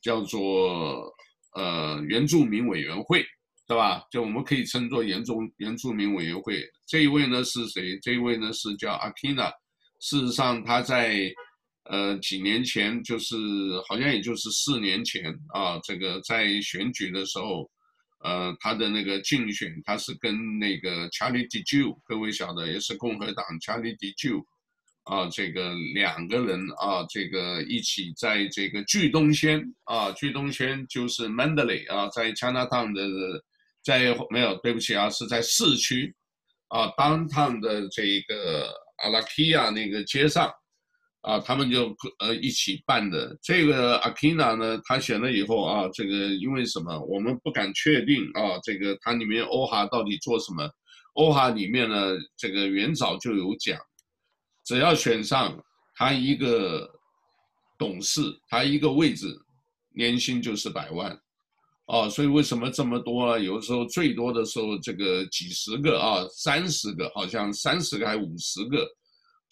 [0.00, 1.08] 叫做
[1.54, 3.24] 呃原住民委员会，
[3.68, 4.02] 对吧？
[4.10, 6.64] 就我们可以称作原住原住民委员会。
[6.84, 7.96] 这一位呢是谁？
[8.00, 9.52] 这一位呢是叫 Akina。
[10.00, 11.32] 事实上，他在
[11.84, 13.36] 呃几年前，就是
[13.88, 17.70] 好像也就是四年前啊，这个在选举的时候。
[18.24, 24.44] 呃，他的那个竞选，他是跟那个 Charlie Dijou，各位晓得，也是共和党 Charlie Dijou，
[25.02, 33.42] 啊，这个两个人啊，这个一起在这个巨东轩啊，巨东轩就是 Mandalay 啊，在 Chinatown 的，
[33.82, 36.14] 在没有，对不起啊，是在市区，
[36.68, 38.72] 啊，Downtown 的这个
[39.04, 40.48] Alakia 那个街上。
[41.22, 50.68] 啊，他们就呃一起办的这个 Akina 呢，他选了以后啊，这个因为什么，我们不敢确定啊，这个它里面欧哈到底做什么？
[51.14, 53.78] 欧哈里面呢，这个原早就有讲，
[54.64, 55.62] 只要选上
[55.94, 56.90] 他一个
[57.78, 59.26] 董事，他一个位置，
[59.94, 61.16] 年薪就是百万，
[61.86, 63.44] 啊，所以为什么这么多呢？
[63.44, 68.88] 有时候最多的时候，这个几十个啊，三十个，好像三十个还五十个，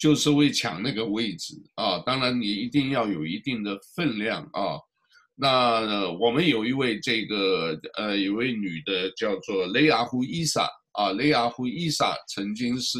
[0.01, 1.99] 就是为抢那个位置啊。
[1.99, 4.79] 当然你一定要有一定的分量啊。
[5.35, 12.99] 那我们有一位这个呃，有位女的叫做雷亚胡伊莎啊，雷亚胡伊莎曾经是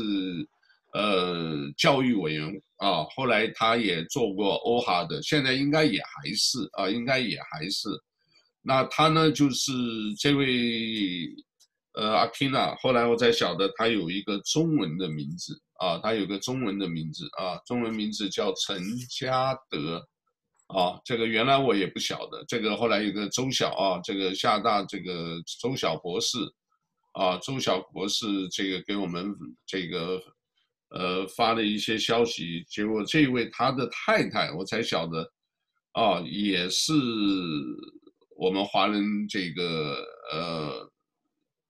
[0.94, 7.90] 呃教育委员啊，后来她也做过欧哈的，现在应该也还是啊，应该也还是。
[8.64, 9.72] 那她呢，就是
[10.20, 10.48] 这位
[11.94, 20.08] 呃阿缇娜，后来我才晓得她有一个中文的名字啊，他有个中文的名字啊，中文名字叫陈嘉德。
[20.74, 26.38] 啊，这个原来我也不晓得，这个后来有个周晓啊，这个厦大这个周晓博士，
[27.12, 29.36] 啊，周晓博士这个给我们
[29.67, 30.17] 这个
[30.91, 35.30] 呃发了一些消息，结果这位他的太太我才晓得，
[35.91, 36.94] 啊，也是
[38.38, 39.98] 我们华人这个
[40.32, 40.90] 呃，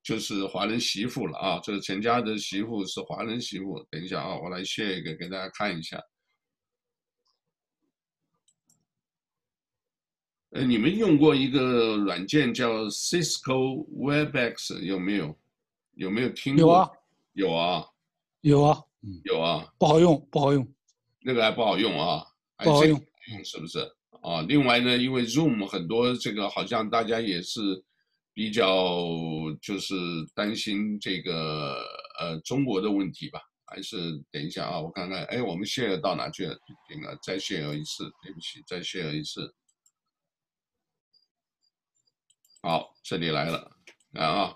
[0.03, 6.01] 就是华人媳妇了啊，这个陈家的媳妇是华人媳妇，等一下啊，我来 share 一个给大家看一下。
[10.51, 15.37] 呃，你们用过一个软件叫 Cisco Webex 有没有？
[15.93, 16.65] 有没有听过？
[16.65, 16.91] 有啊，
[17.33, 17.85] 有啊，
[18.41, 20.67] 有啊，嗯，有啊，不好用，不好用，
[21.19, 22.25] 那个还不好用啊，
[22.57, 23.79] 不好用，用是不是？
[24.21, 27.61] 啊，另外呢，因为 Zoom 很多这个好像大家也是
[28.33, 29.07] 比较
[29.61, 29.95] 就是
[30.33, 31.83] 担心这个
[32.19, 33.39] 呃中国的问题吧？
[33.65, 36.57] 还是等一下啊，我看看，哎，我们现在到哪去了？
[36.89, 39.53] 停了，再卸荷一次，对不起，再卸荷一次。
[42.61, 43.71] 好，这里来了
[44.15, 44.53] 啊，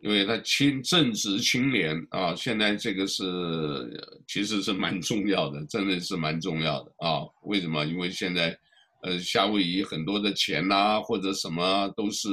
[0.00, 3.24] 因为他青正值青年啊，现在这个是
[4.26, 7.20] 其实是蛮重要的，真的是蛮重要的啊。
[7.42, 7.84] 为什么？
[7.84, 8.58] 因为现在
[9.02, 12.28] 呃夏威夷很多的钱呐、或者什么都是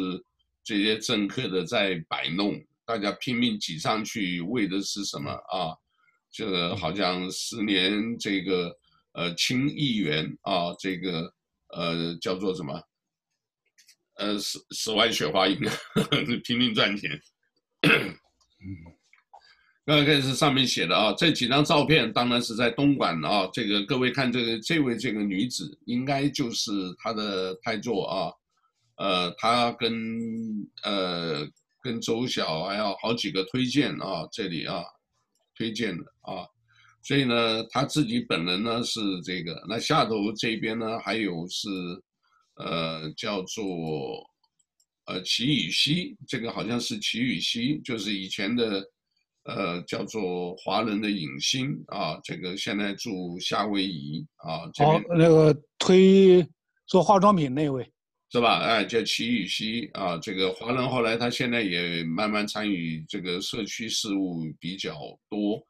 [0.64, 5.76] 这些政客的在摆弄，大家拼命挤上去，为的是什么啊？
[6.32, 8.72] 这个好像十年这个
[9.14, 11.34] 呃清议员啊，这个
[11.70, 12.82] 呃叫做什么？
[14.16, 15.58] 呃，十十万雪花银，
[16.44, 17.10] 拼命赚钱。
[19.90, 23.50] 刚刚开始上面写的啊，这几张照片当然是在东莞的啊。
[23.52, 28.32] 这个各位看这个这位这个女子，应该就是她的太座啊。
[28.98, 29.92] 呃，她跟
[30.84, 31.44] 呃
[31.82, 34.84] 跟周晓还有好几个推荐啊，这里啊
[35.58, 36.46] 推荐的啊。
[37.02, 39.60] 所以呢，她自己本人呢是这个。
[39.68, 41.68] 那下头这边呢还有是。
[42.62, 44.22] 呃，叫做
[45.06, 48.84] 呃齐宇熙，这个好像是齐宇熙，就是以前的
[49.56, 54.64] 呃叫做华人的影星啊，这个现在住夏威夷啊。
[54.84, 56.46] 哦，那个推
[56.88, 57.84] 做化妆品那位
[58.32, 58.60] 是吧？
[58.60, 64.94] 哎，叫齐雨熙啊，这个华人后来他现在也慢慢参与这个社区事务比较
[65.30, 65.62] 多。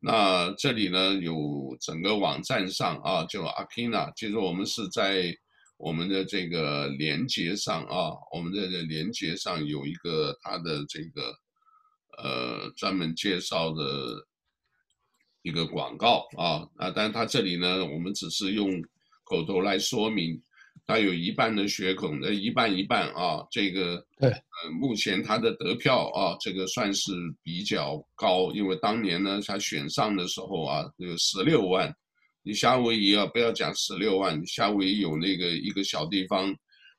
[0.00, 5.34] 那这里呢有整个网站上啊，叫阿缇娜，其实我们是在。
[5.78, 11.30] 我们的这个连接上啊，我们的连接上有一个他的这个
[12.18, 14.26] 呃专门介绍的
[15.42, 18.82] 一个广告啊啊，但是他这里呢，我们只是用
[19.24, 20.40] 口头来说明，
[20.86, 31.94] 他有一半的血统呃一半一半啊，这个对呃目前他的得票啊，这个算是比较高，因为当年呢他选上的时候啊有十六万。
[32.48, 36.54] 你夏威夷啊，不要讲十六万，夏威夷有那个一个小地方，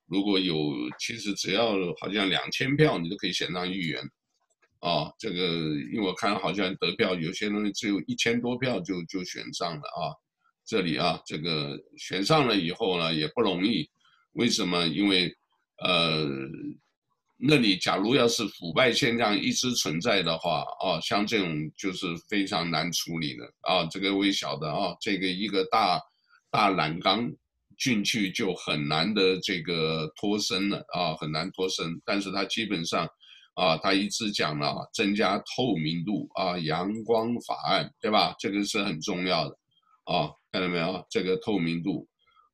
[0.06, 0.56] 如果有
[1.00, 4.04] 其实只要好像两千票，你都可以选上议员，
[4.80, 5.38] 啊，这个
[5.92, 10.14] 因为我看好像得票有些东西只有一千多票就就选上了啊，
[10.66, 13.90] 这里啊，这个选上了以后呢也不容易，
[14.34, 14.88] 为什么？
[14.88, 15.36] 因为
[15.84, 16.28] 呃。
[17.40, 23.86] 那里假如要是腐败现象一直存在的话，啊，像这种就是非常难处理的啊。
[23.92, 26.02] 这个我也晓得啊，这个一个大
[26.50, 27.32] 大染缸
[27.78, 32.02] 进去就很难的这个脱身了啊，很难脱身。
[32.04, 33.08] 但是他基本上
[33.58, 38.34] 啊，他一直讲了增加透明度啊，阳光法案对吧？
[38.40, 39.58] 这个是很重要的
[40.06, 41.06] 啊，看到没有？
[41.10, 42.08] 这个透明度。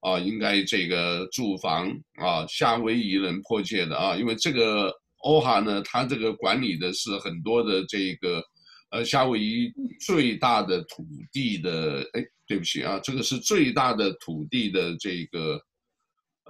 [0.06, 8.44] 啊，应该这个住房啊，夏威夷人迫切的啊，因为这个欧哈呢，他这个管理的是很多的这个，
[8.92, 9.72] 呃，夏威夷
[10.06, 15.58] 最大的土地的，哎，对不起啊，这个是最大的土地的这个，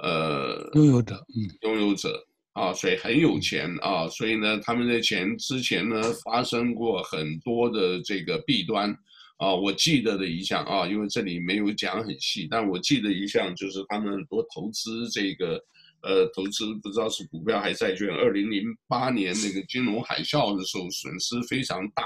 [0.02, 8.96] 呃，拥有者，嗯，拥有者啊，所以很有钱啊，所以呢，他们的钱之前呢发生过很多的这个弊端。
[9.38, 15.62] 啊，我记得的一项啊，因为这里没有讲很细，但我记得一项就是他们很多投资这个
[16.02, 18.08] 呃，投资不知道是股票还是债券。
[18.10, 22.04] 二零零八年那个金融海啸的时候，损失非常大，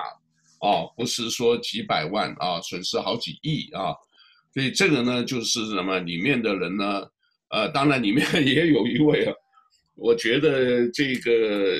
[0.61, 3.93] 啊，不是说几百万啊，损失好几亿啊。
[4.53, 5.99] 所以这个呢，就是什么？
[5.99, 7.03] 里面的人呢，
[7.49, 9.33] 呃，当然里面 也有一位啊，
[9.97, 11.77] 我觉得这个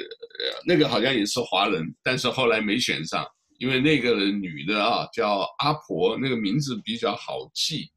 [0.66, 3.26] 那个好像也是华人，但是后来没选上，
[3.60, 7.90] 因为那个女的啊叫阿婆，那个名字比较好记。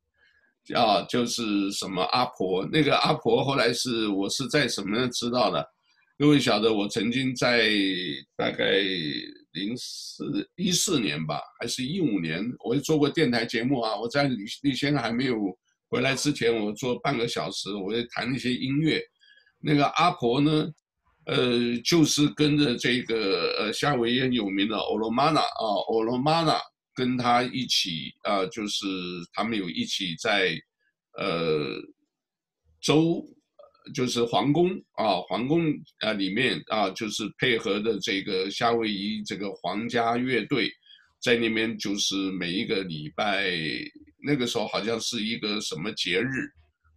[0.75, 5.67] 啊，就是什么阿婆，那个阿婆后来是我是在什么知道的？
[6.17, 7.69] 各位晓得，我曾经在
[8.37, 8.79] 大概
[9.53, 13.99] 零四一四年吧，还是一五年，我也做过电台节目啊。
[13.99, 15.35] 我在李李先生还没有
[15.89, 19.03] 回来之前，我做半个小时，我也弹一些音乐。
[19.61, 20.69] 那个阿婆呢，
[21.27, 26.61] 呃，就是跟着这个呃夏威夷很有名的欧罗玛娜啊，欧罗玛娜。
[26.93, 28.87] 跟他一起啊、就是
[29.33, 30.55] 他们有一起在，
[31.17, 31.73] 呃，
[32.83, 33.25] 州，
[33.95, 40.71] 就是皇宫啊，皇宫啊里面啊，就是配合的这个夏威夷这个皇家乐队，
[41.23, 43.51] 在那边就是每一个礼拜，
[44.23, 46.51] 那个时候好像是一个什么节日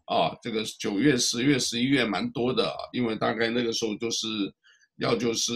[0.06, 4.28] 啊，这个九月、十月、十一月蛮多的，因为大概那个时候就是
[4.98, 5.54] 要就是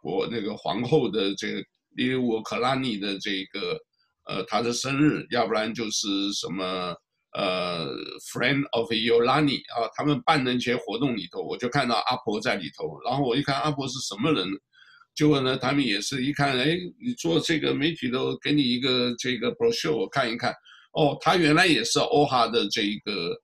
[0.00, 1.62] 国那个皇后的这个。
[1.94, 3.78] 例如我克拉尼的这个，
[4.24, 6.64] 呃，他的生日，要不然就是什么，
[7.34, 7.86] 呃
[8.32, 14.48] ，Friend of Yolani 啊，他们办的一些活动里头，我就看到阿婆在里头，然后我一看阿婆是什么人，
[15.14, 20.50] 结果呢，他们也是一看，哎，你做这个媒体都给你一个这个 brochure，我看一看，
[20.94, 23.36] 哦，他原来也是 OHA 的这一个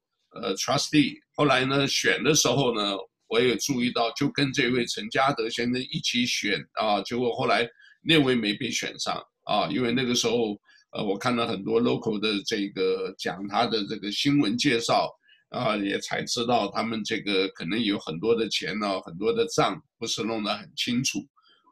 [0.43, 2.97] 呃 trustee，后来呢选的时候呢，
[3.29, 7.69] 我也注意到，就跟这位陈嘉德先生一起选啊，结果后来。
[8.01, 10.57] 那位没被选上啊，因为那个时候，
[10.93, 15.11] 呃，我看到很多 local 的这个讲他的这个新闻介绍
[15.51, 21.19] 啊，也才知道他们这个可能有很多的钱呢，很多的账不是弄得很清楚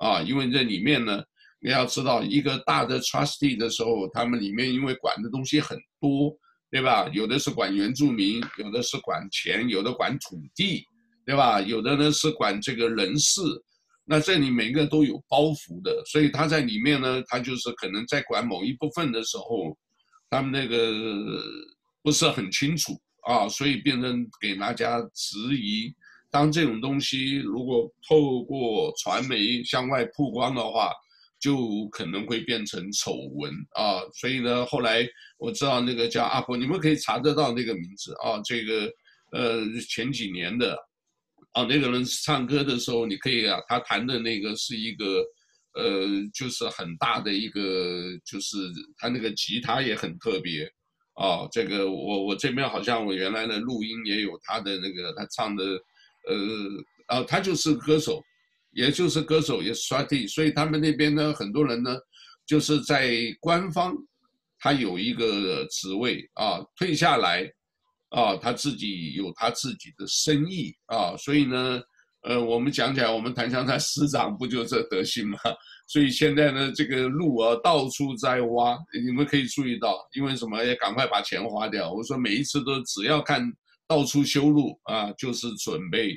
[0.01, 0.21] 啊。
[0.21, 1.23] 因为这里面呢，
[1.61, 6.37] 你要知道一个大的 trustee 的时候，他们里面因为管的东西很多，
[6.77, 7.09] 对吧？
[7.11, 10.85] 有的是管原住民，有的是管钱，有的管土地，
[11.25, 11.59] 对吧？
[11.59, 13.41] 有的呢是管这个人事。
[14.05, 19.75] 那这里每个都有包袱的，所以他在里面呢，他就是可能在管某一部分的时候，
[20.29, 21.43] 他们那个
[22.03, 22.93] 不是很清楚
[23.27, 25.91] 啊，所以变成给大家质疑。
[26.31, 30.93] 当这种东西如果透过传媒向外曝光的话，
[31.47, 34.03] 就可能会变成丑闻啊。
[34.19, 35.07] 所以呢，后来
[35.39, 38.91] 我知道那个叫阿婆，你们可以查得到那个名字啊，这个
[39.33, 40.77] 呃前几年的。
[41.57, 45.25] 啊，那个人唱歌的时候，你可以啊，他弹的那个是一个，
[45.73, 48.59] 呃，就是很大的一个，就是
[48.99, 50.71] 他那个吉他也很特别，
[51.15, 55.65] 啊，这个我我这边好像我原来的录音也有他的那个他唱的，
[56.29, 56.37] 呃，
[57.17, 58.23] 啊，他就是歌手，
[58.77, 61.97] 也就是歌手也是刷地所以他们那边呢，很多人呢，
[62.47, 63.11] 就是在
[63.41, 63.95] 官方，
[64.61, 67.51] 他有一个职位啊，退下来。
[68.11, 71.83] 啊，他自己有他自己的生意啊，所以呢，
[72.23, 75.37] 呃，我们讲起来，我们檀香山师长不就这德行吗？
[75.89, 80.65] 所以现在呢，这个路啊，到处在挖，你们可以注意到，因为什么？
[80.65, 81.93] 也赶快把钱花掉。
[81.93, 83.45] 我说每一次都只要看
[83.89, 86.17] 到处修路啊，就是准备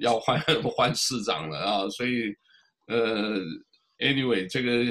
[0.00, 0.40] 要换
[0.74, 2.34] 换市长了啊，所以，
[2.88, 3.38] 呃
[3.98, 4.84] ，anyway，这个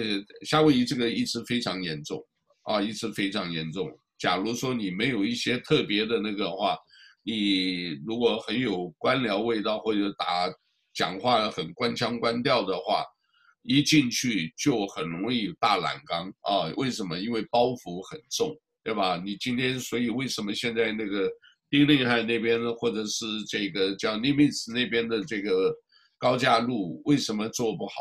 [0.45, 2.23] 夏威夷这个一直非常严重
[2.63, 3.89] 啊，一直非常严重。
[4.17, 6.77] 假如说你没有一些特别的那个话，
[7.23, 10.49] 你如果很有官僚味道或者打
[10.93, 13.03] 讲话很官腔官调的话，
[13.63, 16.73] 一进去就很容易有大染缸啊！
[16.77, 17.19] 为什么？
[17.19, 19.21] 因为包袱很重，对吧？
[19.23, 21.29] 你今天所以为什么现在那个
[21.69, 25.73] 丁令海那边或者是这个叫尼米兹那边的这个
[26.17, 27.93] 高架路为什么做不好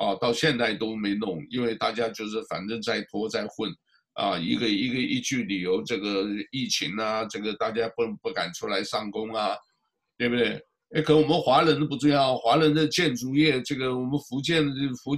[0.00, 0.14] 啊？
[0.20, 3.70] 到现在都没弄，因为大家就是反正在拖在混。
[4.18, 9.54] 啊，一个一个一句理由，这个疫情啊，这个大家不不敢出来上工啊，
[10.16, 10.58] 对不对？
[10.94, 14.72] 哎，可我们华人都不重要，华人的建筑业，这个我们福建的
[15.04, 15.14] 福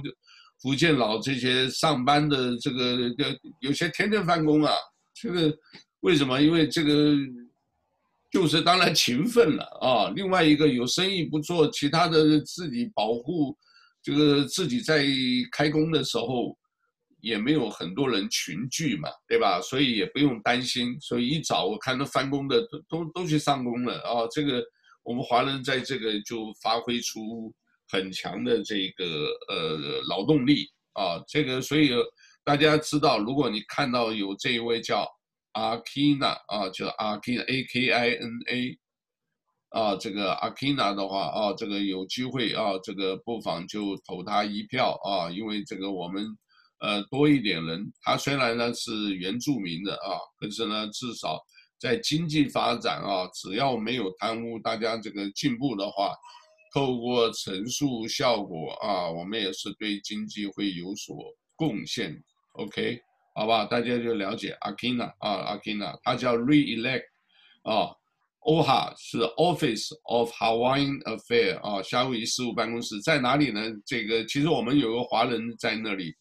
[0.61, 2.97] 福建佬这些上班的这个
[3.61, 4.73] 有些天天翻工啊，
[5.13, 5.57] 这个
[6.01, 6.41] 为什么？
[6.41, 7.15] 因为这个
[8.31, 13.57] 就是当然勤奋了啊，另外一个有生意不做，其他的自己保护，
[14.01, 15.05] 这个自己在
[15.51, 16.57] 开工的时候。
[17.21, 19.59] 也没有很多人群聚嘛，对吧？
[19.59, 20.97] 所以也不用担心。
[21.01, 24.25] 所以一早我看到翻工的都都都去上工了啊。
[24.31, 24.63] 这个
[25.03, 27.53] 我们华人在这个就发挥出
[27.89, 29.05] 很强的这个
[29.49, 31.21] 呃劳动力啊。
[31.27, 31.91] 这个所以
[32.45, 35.05] 大家知道，如果你看到有这一位叫
[35.53, 38.79] 阿基娜啊，叫阿基娜 A K I N A，
[39.69, 46.25] 啊，这个阿基娜的话啊，这个有机会啊，这个不妨就投他一票啊，因为这个我们
[46.79, 51.39] 呃多一点人，他虽然呢是原住民的啊，可是呢至少
[51.79, 56.13] 在经济发展啊，只要没有贪污，大家这个进步的话。
[56.71, 61.17] 透过陈述效果啊，我们也是对经济会有所
[61.55, 62.15] 贡献
[62.51, 63.01] ，OK，
[63.39, 67.03] 好吧，大家就了解阿基娜啊，阿基娜，他叫 re-elect
[67.63, 67.87] 啊
[68.41, 73.61] ，OHA 是 Office of Hawaiian Affairs 啊，夏威夷事务办公室在哪里呢？
[73.85, 76.13] 这个其实我们有个华人在那里，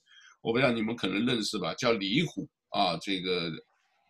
[0.42, 3.50] 我不知道你们可能认识吧，叫李虎啊，这个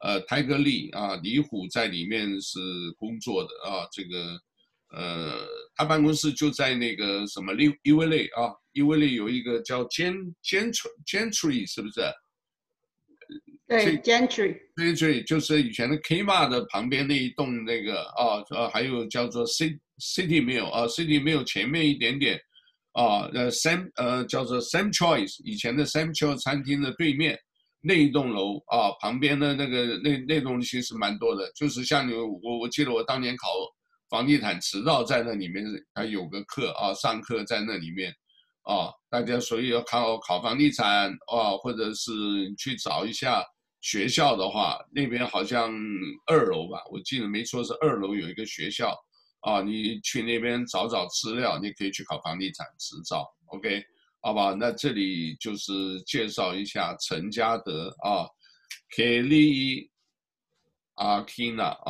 [0.03, 2.61] 呃泰格利啊，李虎在里面是
[2.99, 4.39] 工作的啊，这个。
[4.91, 12.01] 呃，他办公室就在那个什么利伊维利啊，伊维利有一个叫 Gen Gentry Gentry 是不是？
[13.69, 14.59] 对，Gentry。
[14.75, 22.41] Gentry 就是以前的 Kmart 的旁边那一栋那个啊，呃，还有叫做 City City Mill 啊，City Mill 前面一点点
[22.93, 27.39] 啊，呃，Sam 呃叫做 Sam Choice 以前的 Sam Choice 餐厅的对面
[27.81, 33.47] 那一栋楼啊，旁边的那个那那栋其实蛮多的，就是像你我我记得我当年考。
[34.11, 35.63] 房地产执照在那里面，
[35.93, 38.11] 还有个课啊，上课在那里面，
[38.63, 42.11] 啊，大家所以要考考房地产啊，或者是
[42.57, 43.45] 去找一下
[43.91, 45.73] 学校的话，那边好像
[46.27, 48.95] 二楼吧，我记得没错是二楼有一个学校，
[49.41, 53.83] 啊，你去那边找找资料，你可以去考房地产执照，OK，
[54.21, 54.53] 好吧？
[54.53, 55.73] 那这里就是
[56.03, 58.29] 介绍一下陈家德啊
[58.95, 59.89] ，Kelly，Akina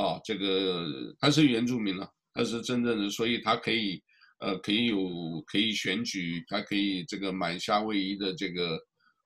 [0.00, 0.86] 啊，这个
[1.18, 4.00] 他是原住民了，他是真正的，所以他可以，
[4.38, 8.78] 呃，可以有可以选举，他可以这个买夏威夷的这个，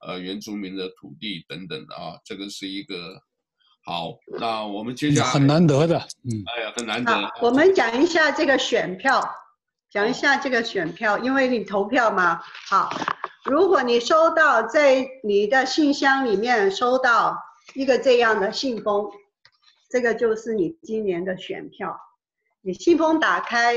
[0.07, 3.23] 呃，原住民的土地等等的啊，这个是一个
[3.85, 4.19] 好。
[4.39, 7.31] 那我们接下来很难得的，嗯，哎呀，很难得。
[7.41, 9.23] 我们讲一下这个选票，
[9.91, 12.43] 讲一下这个选票，因为你投票嘛。
[12.69, 12.91] 好，
[13.45, 17.37] 如果你收到在你的信箱里面收到
[17.75, 19.11] 一个这样的信封。
[19.91, 21.95] 这个就是你今年的选票，
[22.63, 23.75] 你信封打开，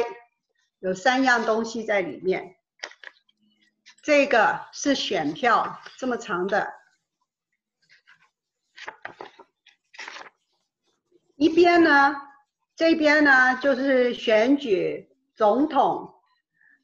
[0.79, 2.54] 有三样东西在里面。
[4.05, 6.71] 这个是选票，这么长的。
[11.35, 12.15] 一边呢，
[12.75, 16.13] 这边呢就是选举总统，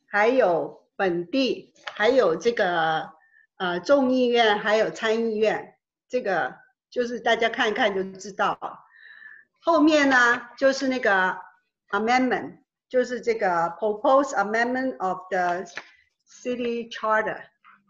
[0.07, 3.11] 还有本地，还有这个
[3.57, 5.76] 呃众议院，还有参议院。
[6.09, 6.55] 这个
[6.89, 8.57] 就是大家看一看就知道。
[9.59, 11.38] 后面呢，就是那个
[11.91, 12.57] amendment，
[12.89, 13.47] 就是这个
[13.80, 15.63] propose amendment of the
[16.32, 17.42] city charter。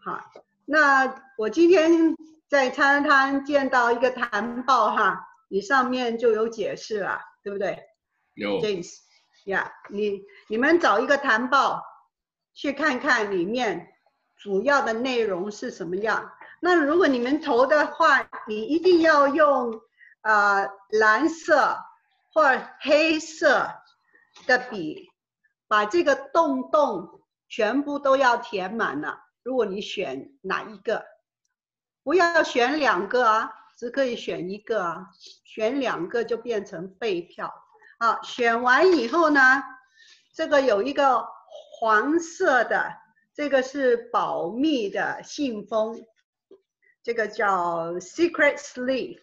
[0.04, 0.30] 哈，
[0.64, 2.16] 那我今天
[2.48, 7.78] 在餐厅见到一个谈报哈，你上面就有解释了，对不对？
[8.34, 8.60] 有。
[8.60, 8.90] James，
[9.44, 11.82] 呀，你你们找一个谈报
[12.52, 13.88] 去看看里面
[14.36, 16.32] 主要的内容是什么样。
[16.60, 19.80] 那如果你们投的话，你一定要用。
[20.24, 21.76] 啊、呃，蓝色
[22.32, 22.44] 或
[22.78, 23.68] 黑色
[24.46, 25.10] 的笔，
[25.66, 27.21] 把这个洞洞
[27.52, 29.18] 全部都要填满了。
[29.42, 31.04] 如果你选哪一个，
[32.02, 35.10] 不要选两个啊，只可以选一个啊。
[35.44, 37.52] 选两个就变成废票。
[37.98, 39.62] 好，选完以后呢，
[40.32, 41.28] 这个有一个
[41.78, 42.90] 黄色的，
[43.34, 46.02] 这个是保密的信封，
[47.02, 49.20] 这个叫 secret sleeve。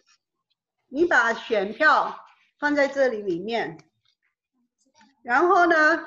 [0.86, 2.24] 你把选票
[2.60, 3.76] 放在这里里面，
[5.24, 6.06] 然后呢，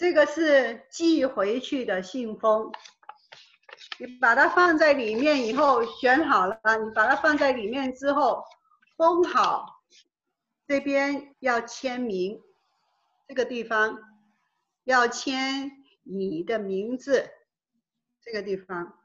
[0.00, 2.72] 这个是寄回去的信封。
[3.98, 8.42] 你把它放在里面以后，选好了，你把它放在里面之后，
[8.96, 9.84] 封好。
[10.66, 12.40] 这边要签名，
[13.28, 13.98] 这个地方
[14.84, 15.70] 要签
[16.02, 17.28] 你的名字。
[18.22, 18.98] 这个地方，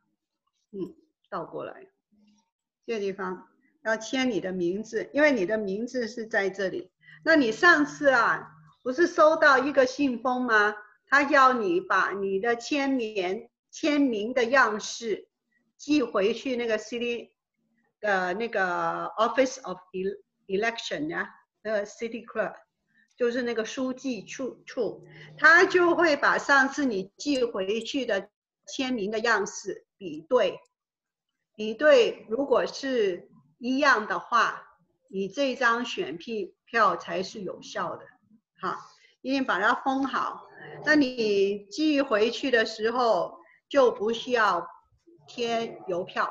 [0.72, 0.96] 嗯，
[1.30, 1.88] 倒过来，
[2.86, 3.50] 这个地方。
[3.84, 6.90] 要签你的名字，因为你的名字是在这里。
[7.26, 8.50] 那你上次啊，
[8.82, 10.74] 不是收到一个信封吗？
[11.16, 15.30] 他要你把你的签名签名的样式
[15.78, 17.30] 寄回去那个 city
[18.02, 19.78] 的那个 office of
[20.48, 21.30] election 呀，
[21.62, 22.56] 那个 city clerk，
[23.16, 25.08] 就是那个书记处处，
[25.38, 28.30] 他就会把上次你寄回去的
[28.68, 30.60] 签名的样式比对，
[31.56, 33.30] 比对，如果是。
[33.58, 34.62] 一样的话，
[35.08, 38.06] 你这张选票才是有效的，
[38.60, 38.78] 哈，
[39.22, 40.46] 因为把它封好，
[40.86, 44.68] 那你寄回去的时候就不需要
[45.28, 46.30] 贴邮票，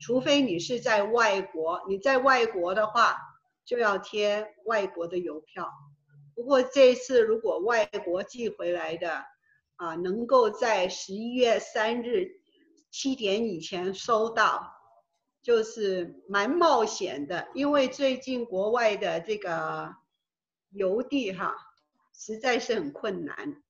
[0.00, 3.16] 除非你是在外国，你在外国的话
[3.64, 5.70] 就要贴外国的邮票，
[6.34, 9.24] 不过这次如果外国寄回来的，
[9.76, 12.28] 啊，能够在十一月三日
[12.90, 14.72] 七点以前收到，
[15.40, 19.94] 就是蛮冒险的，因为最近国外的这个
[20.70, 21.54] 邮递哈，
[22.24, 23.62] 实在是很困难，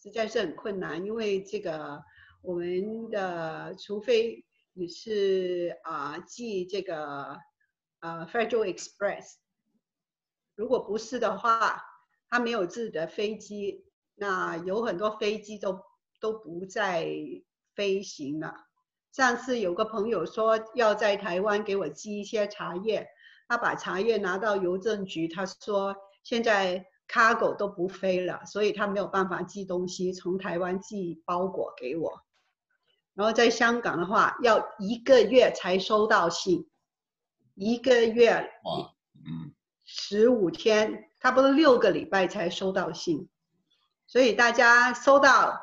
[0.00, 2.04] 实在是很困难，因为这个
[2.40, 7.36] 我们的除非你是啊寄这个
[7.98, 9.34] 啊 Federal Express，
[10.54, 11.82] 如果不是的话。
[12.32, 13.84] 他没有自己的飞机，
[14.14, 15.80] 那有很多飞机都
[16.20, 17.12] 都不在
[17.74, 18.54] 飞行了。
[19.10, 23.08] 上次有个朋友说要在台湾给我寄一些茶叶，
[23.48, 32.22] 他把茶叶拿到邮政局，他说现在 cargo 都不飞了，所以他没有办法寄东西，从台湾寄包裹给我。
[33.14, 36.68] 然后在香港的话，要一个月才收到信，
[37.54, 38.30] 一个月，
[38.64, 39.52] 哇，嗯，
[39.84, 41.06] 十五天。
[41.22, 43.28] 差不多六个礼拜才收到信，
[44.06, 45.60] 所以大家收到，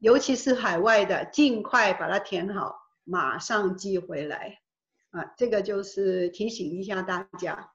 [0.00, 4.60] 尤其是海外的，尽快把它填好，马上寄回来。
[5.12, 7.71] 啊，这个就是提醒一下大家。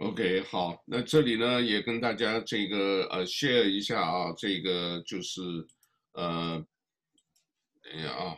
[0.00, 5.42] OK，好，那这里呢也跟大家这个呃 share 一下啊，这个就是
[6.14, 6.64] 呃，
[7.82, 8.34] 等一下啊。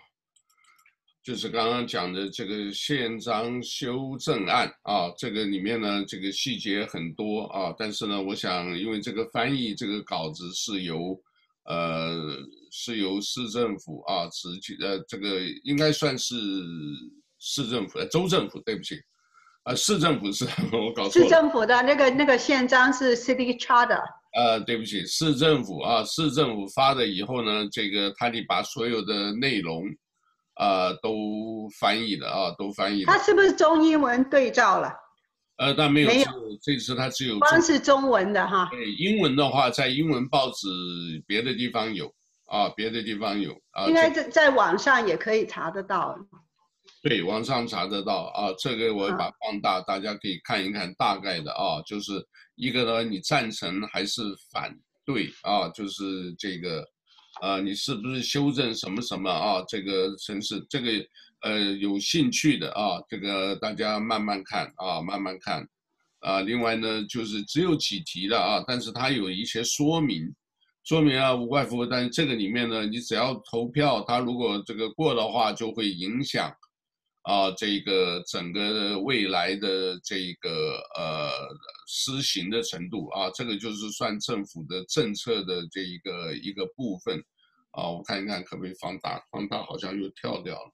[1.22, 11.16] 就是刚刚讲的这个宪章修正案啊，这个里面呢，这个细节很多啊，但是呢，我想因为这个翻译这个稿子是由，
[11.66, 12.38] 呃，
[12.72, 16.34] 是由市政府啊，直接呃，这个应该算是
[17.38, 19.00] 市政府，呃，州政府，对不起，
[19.64, 21.26] 啊，市政府是 我搞错了。
[21.26, 24.02] 市政府的那个那个宪章是 City Charter。
[24.34, 29.84] 呃，对不起，市政府啊，市政府发的以后呢，这个他得把所有的内容。
[30.60, 33.10] 呃，都翻译的啊，都翻译的。
[33.10, 34.92] 他是不是中英文对照了？
[35.56, 36.26] 呃，但没有，没有，
[36.62, 38.68] 这次他只有光是中文的哈。
[38.70, 40.68] 对，英文的话，在英文报纸
[41.26, 42.06] 别的地方有
[42.46, 43.86] 啊，别的地方有啊。
[43.86, 46.14] 应该在在网上也可以查得到。
[47.03, 52.12] 对，网上查得到啊，这个我把放大，啊，大家可以看一看大概的啊，就是
[52.55, 54.22] 一个呢，你赞成还是
[54.53, 54.72] 反
[55.05, 55.68] 对啊？
[55.70, 56.84] 就是这个。
[57.40, 59.64] 啊，你是不是修正什么什么啊？
[59.66, 60.90] 这个城市，这个
[61.40, 65.66] 呃有兴趣的啊，这个大家慢慢看啊，慢慢看。
[66.20, 70.30] 啊，另外呢，就是只有几题的啊，但是它有一些说明，
[70.84, 76.55] 说明啊无外乎，但是这个里面呢，你只要投票，它如果这个过的话，就会影响
[77.22, 81.30] 啊这个整个未来的这个呃
[81.86, 87.22] 施行的程度啊，这个就是算政府的政策的这一个一个部分。
[87.72, 90.72] 啊，我看一看可不可以放大，放大好像又跳掉了。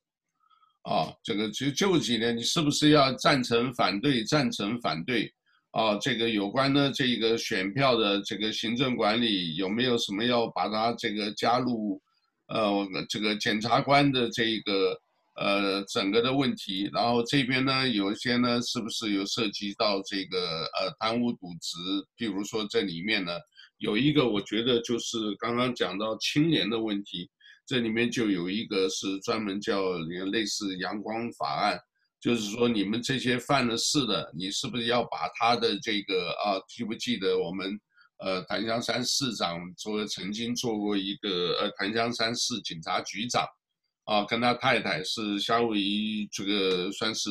[0.83, 5.33] 啊，这个就就几年，你是不是要赞成、反对、赞成、反对？
[5.71, 12.01] 啊，这个有关的这个选票的这个行政管理有没有什么要把它这个加入？
[12.49, 14.99] 呃，这个检察官的这个
[15.41, 21.79] 呃整个的问题，然后这边呢有一些呢是不是有涉及到这个呃贪污渎职？
[22.17, 23.33] 譬如说这里面呢。
[23.81, 27.31] 有一个，我觉得就是刚刚讲到青年的问题，
[27.65, 29.93] 这里面就有一个是专门叫
[30.33, 31.79] 类似阳光法案，
[32.21, 37.79] 就是说你们这些犯了事的，你是不是要把他的这个啊，记不记得我们
[38.19, 43.47] 呃檀香山市长做曾经做过一个呃檀香山市警察局长，
[44.09, 47.31] 啊，跟他太太是夏威夷这个算是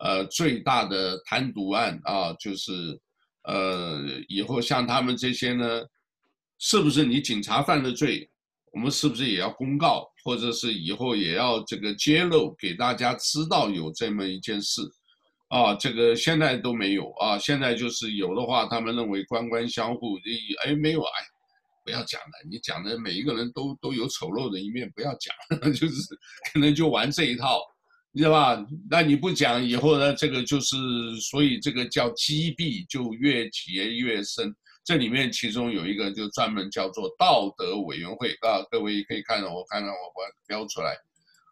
[0.00, 3.00] 呃最大的贪渎案啊，就是。
[3.44, 3.98] 呃，
[4.28, 5.82] 以后像他们这些呢，
[6.58, 8.28] 是不是你警察犯的罪，
[8.70, 14.82] 我们是不是也要公告，或者是以后也要这个揭露给大家知道有这么一件事，
[15.48, 20.18] 啊，这个现在都没有啊，现在就是有的话，他们认为官官相护，
[20.66, 21.10] 哎，没有，哎，
[21.84, 25.34] 不要讲了，你讲的每一个人都都有丑陋的一面，不要讲，
[25.72, 25.94] 就是
[26.52, 27.60] 可能就玩这一套。
[28.12, 28.66] 你知道吧？
[28.90, 30.12] 那你不讲以后呢？
[30.12, 30.76] 这个就是，
[31.30, 34.52] 所以这个叫积弊就越结越深。
[34.82, 40.96] 这里面其中有一个就专门叫做道德委员会啊，各位可以看到，我看看我把它标出来，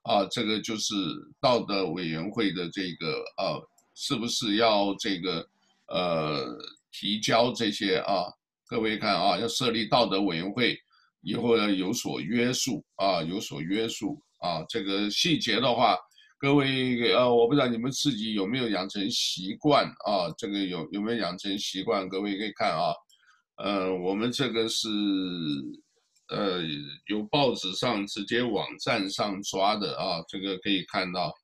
[0.03, 0.95] 啊，这个就是
[1.41, 5.49] 道德委员会的这个呃，是不是要这个
[5.87, 6.59] 呃
[6.91, 8.25] 提交这些啊？
[8.69, 10.79] 各位看啊，要设立道德委员会
[11.23, 15.97] 以后要有所约束啊，有所约束啊，这个细节的话。
[16.41, 20.31] 各位，呃，我不知道你们自己有没有养成习惯啊？
[20.39, 22.09] 这个有有没有养成习惯？
[22.09, 22.95] 各位可以看啊，
[23.57, 24.87] 呃，我们这个是，
[26.29, 26.63] 呃，
[27.07, 31.35] 有报纸上直接网站上抓的啊，这个可以看到。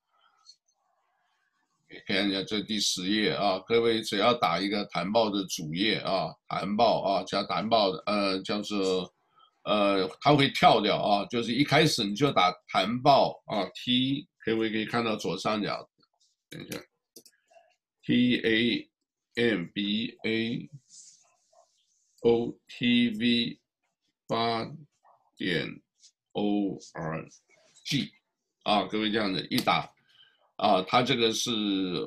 [2.07, 9.13] 看一下这第十页啊，各位只要打一个谈报的主页啊，谈报啊加谈报的呃叫做
[9.65, 15.89] 呃，它会跳掉啊，就是一开始你就打谈报啊，T 各位可以看到左上角，
[16.51, 16.79] 等一下
[18.05, 18.91] ，T A
[19.37, 20.71] M B A
[22.23, 23.61] O T V
[24.27, 24.71] 八
[25.37, 25.81] 点
[26.33, 27.29] O R
[27.85, 28.11] G
[28.65, 29.91] 啊，各位这样子一打。
[30.57, 31.51] 啊，他这个是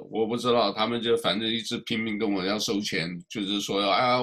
[0.09, 4.17] 我不知道，他们就反正一直拼命跟我要收钱，就是说，哎，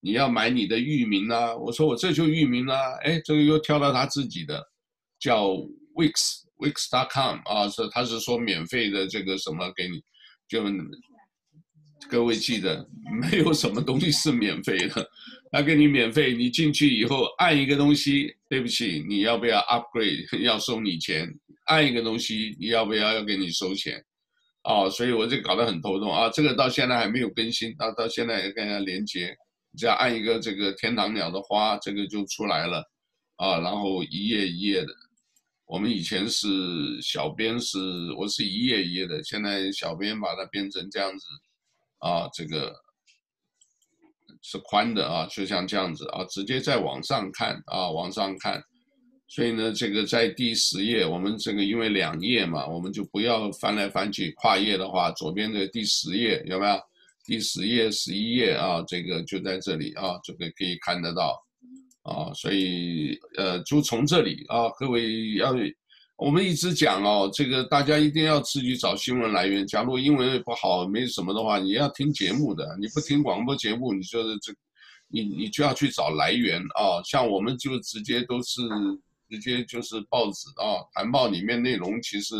[0.00, 4.62] 你要买你的域名啊，我说我这就域名啦，哎，这个又跳到他自己的，
[5.18, 5.48] 叫
[5.94, 10.02] Wix，Wix.com 啊，是他是说免费的这个什么给你，
[10.46, 10.62] 就
[12.10, 12.86] 各位记得，
[13.22, 15.08] 没有什么东西是免费的，
[15.50, 21.32] 他给你免费，你进去以后按一个东西，对不起，你要不要 upgrade，要收你钱。
[21.66, 24.04] 按一个东西，你要不要要给你收钱？
[24.64, 26.30] 哦，所以我就搞得很头痛啊。
[26.30, 29.36] 这个到现在还没有更新，到到现在也跟人家连接，
[29.76, 32.84] 只要按一个这个天堂鸟的花，这个就出来了
[33.36, 33.58] 啊。
[33.58, 34.92] 然后一页一页的，
[35.66, 36.48] 我们以前是
[37.00, 37.78] 小编是，
[38.16, 41.26] 我是一页一页的，现在小编把它变成这样子
[41.98, 42.72] 啊，这个
[44.42, 48.62] 是宽的啊，就像这样子啊，直接在网上看啊，往上看。
[49.34, 54.30] 所以呢，这个在第十页，我们这个因为两页嘛，我们就不要翻来翻去。
[54.32, 56.78] 跨页的话，左边的第十页有没有？
[57.24, 61.42] 第十页、十一页啊，这个就在这里啊，这个可以看得到
[62.02, 62.30] 啊。
[62.34, 65.56] 所以呃，就从这里啊，各位要
[66.16, 69.66] 我们一直讲哦，这个大家一定要自己找新闻来源。
[69.66, 74.52] 假如英文不好，没什么的话，你要听节目的，你不听广播节目，你就是这，
[75.08, 77.00] 你你就要去找来源啊。
[77.02, 78.60] 像我们就直接都是。
[79.32, 82.34] 直接就是报纸啊，谈报里面内容其实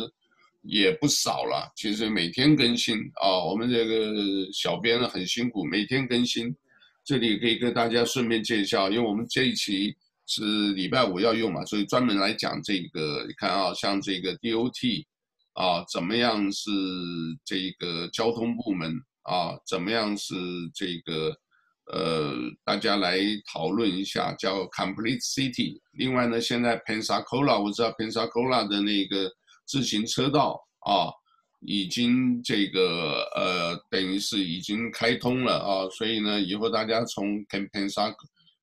[0.61, 1.73] 也不少了。
[1.75, 4.15] 其实每天更新啊，我们这个
[4.53, 6.55] 小编很辛苦，每天更新。
[7.03, 13.25] 这里可以跟大家顺便介绍，因为我们这一期是礼拜五要用嘛，所以专门来讲这个。
[13.27, 15.03] 你看啊，像这个 DOT
[15.55, 16.71] 啊，怎么样是
[17.43, 20.35] 这个交通部门啊，怎么样是
[20.75, 21.35] 这个。
[21.93, 22.35] 呃，
[22.65, 23.19] 大家来
[23.53, 25.79] 讨论一下，叫 Complete City。
[25.93, 29.31] 另外呢，现在 Pensacola，我知道 Pensacola 的那个
[29.67, 31.13] 自行车道啊，
[31.61, 35.87] 已经这个呃，等于是已经开通了啊。
[35.91, 37.45] 所以呢，以后大家从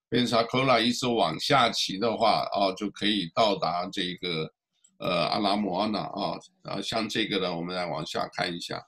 [0.09, 4.51] Pensacola 一直往下骑的话啊，就可以到达这个
[4.97, 6.34] 呃阿拉莫纳啊。
[6.63, 8.82] 啊，像这个呢，我们来往下看一下。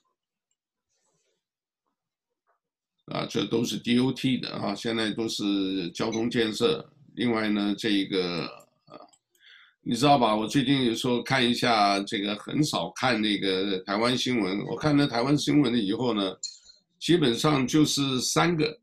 [3.11, 6.87] 啊，这都是 DOT 的啊，现在都是交通建设。
[7.15, 8.45] 另外呢，这个
[8.85, 8.95] 啊，
[9.83, 10.33] 你知道吧？
[10.33, 14.63] 我最近有时候看一下这个，很少看那个台湾新闻。
[14.65, 16.33] 我看了台湾新闻了以后呢，
[16.99, 18.79] 基本上就是三个，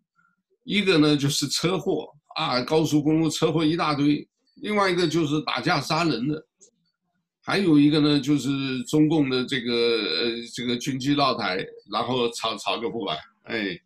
[0.65, 6.47] 一个呢就是车祸啊，高速公路车祸一大堆；另外一个就是打架杀人的，
[7.43, 13.81] 还有一个呢就是中共的这个呃这个军机绕台，然后吵吵个不完，哎。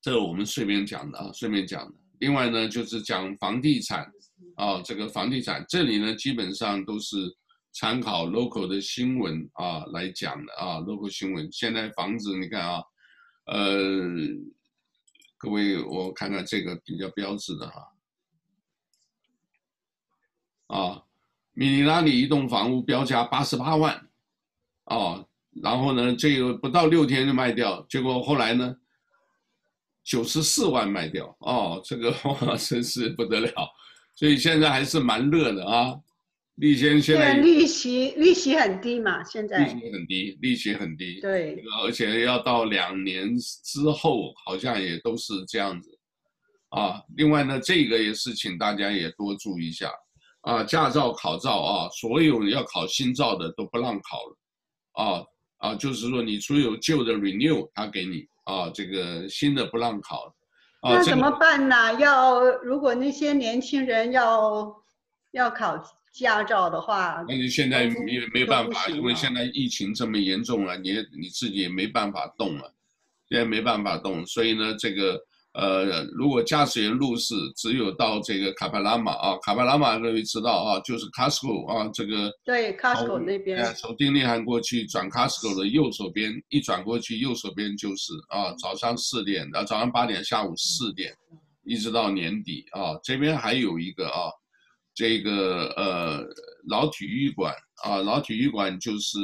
[0.00, 1.94] 这个我们顺便讲的啊，顺便讲的。
[2.20, 4.10] 另外呢，就是讲房地产
[4.56, 7.16] 啊，这个房地产这里呢，基本上都是
[7.72, 11.48] 参考 local 的新闻啊来讲的啊，local 新闻。
[11.52, 12.82] 现在房子你看啊，
[13.46, 14.08] 呃，
[15.36, 17.92] 各位我看看这个比较标志的哈，
[20.68, 21.02] 啊，
[21.52, 24.08] 米尼拉里一栋房屋标价八十八万，
[24.84, 25.24] 啊，
[25.62, 28.76] 然后呢，这个不到六天就卖掉，结果后来呢？
[30.08, 33.52] 九十四万卖掉哦，这个哇， 真是不得了，
[34.16, 35.94] 所以现在还是蛮热的啊。
[36.54, 45.90] 利先现在利息利息很低嘛，现在利息很低，利息很低，对，而且要到两年之后，好像也都是这样子
[46.70, 47.02] 啊。
[47.16, 49.92] 另外呢，这个也是请大家也多注意一下
[50.40, 54.38] 啊，驾照考照啊，所有要考新照的都不让考了
[55.04, 55.24] 啊
[55.58, 58.26] 啊，就是说你除有旧的 renew，他给你。
[58.48, 60.34] 啊，这个新的不让考，
[60.80, 61.94] 啊、那怎么办呢？
[62.00, 64.74] 要如果那些年轻人要
[65.32, 65.78] 要考
[66.12, 72.74] 驾照的话，那你现在没没办法，因为现在疫情这么严重了，你你自己也没办法动了，
[73.28, 75.20] 现在没办法动，所以呢，这个。
[75.58, 91.12] 呃，如果驾驶员入室，只有到这个卡帕拉玛啊，卡帕拉玛各位知道啊，就是 Costco 啊，这个对 Costco 那边，从丁立汉过去转 Costco 的右手边，一转过去右手边就是啊，早上四点，啊早上八点，下午四点，
[91.64, 94.30] 一直到年底啊，这边还有一个啊，
[94.94, 96.24] 这个呃
[96.68, 97.52] 老体育馆
[97.84, 99.18] 啊，老体育馆就是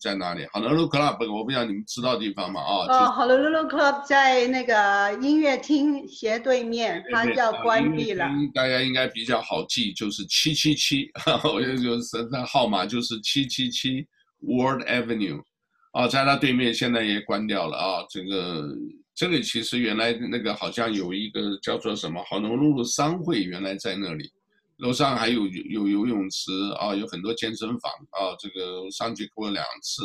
[0.00, 2.60] 在哪里？Honolulu Club，我不知道你们知道的地方吗？
[2.60, 8.24] 啊，哦，Honolulu Club 在那个音乐厅斜对面，它要关闭了。
[8.54, 11.10] 大家应该比较好记，就是七七七，
[11.42, 14.06] 我就就是那号码就是七七七
[14.40, 15.42] World Avenue，
[15.90, 18.04] 啊，在它对面现在也关掉了啊。
[18.08, 18.68] 这个
[19.12, 24.30] 这个其实原来那个好像有一个叫做什么 Honolulu 商会，原来在那里。
[24.78, 30.04] 楼上还有有游泳池啊，有很多健身房啊，这个上去过两次，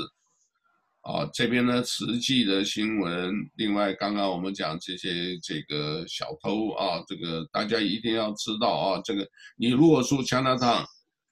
[1.01, 3.33] 啊，这边呢，实际的新闻。
[3.55, 10.83] 另外，刚刚我们讲这些这个小偷啊，这个大家一定要知道啊，这个你如果说 Chinatown，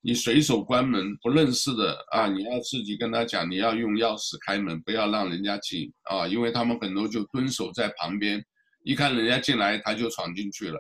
[0.02, 8.44] 你随手关门不认识的啊，你要自己跟他讲，你要用钥匙开门，不要让人家进啊，因为他们很多就蹲守在旁边，
[8.84, 10.78] 一看人家进来，他就闯进去了。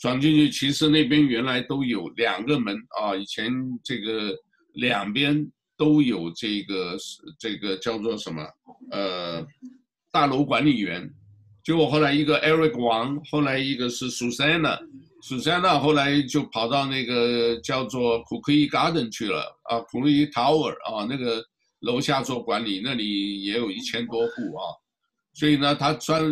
[0.00, 3.52] 转进去，其实那边原来都有两个门啊，以前
[3.84, 4.34] 这个
[4.72, 5.46] 两边
[5.76, 6.96] 都有这个
[7.38, 8.42] 这个叫做什么
[8.90, 9.46] 呃
[10.10, 11.06] 大楼管理员，
[11.62, 21.44] 结果后来一个 Eric 王，后来一个是 Susanna，Susanna 后来就跑到那个叫做 Kukui Garden 去了啊，Kukui Tower 啊，那个
[21.80, 24.64] 楼下做管理，那里也有一千多户啊。
[25.32, 26.22] 所以呢，他专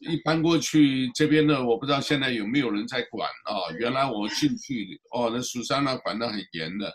[0.00, 3.74] 一搬过去这边呢，我不知道现在有没有人在管啊。
[3.78, 6.92] 原来我进去哦，那苏珊娜管得很严的，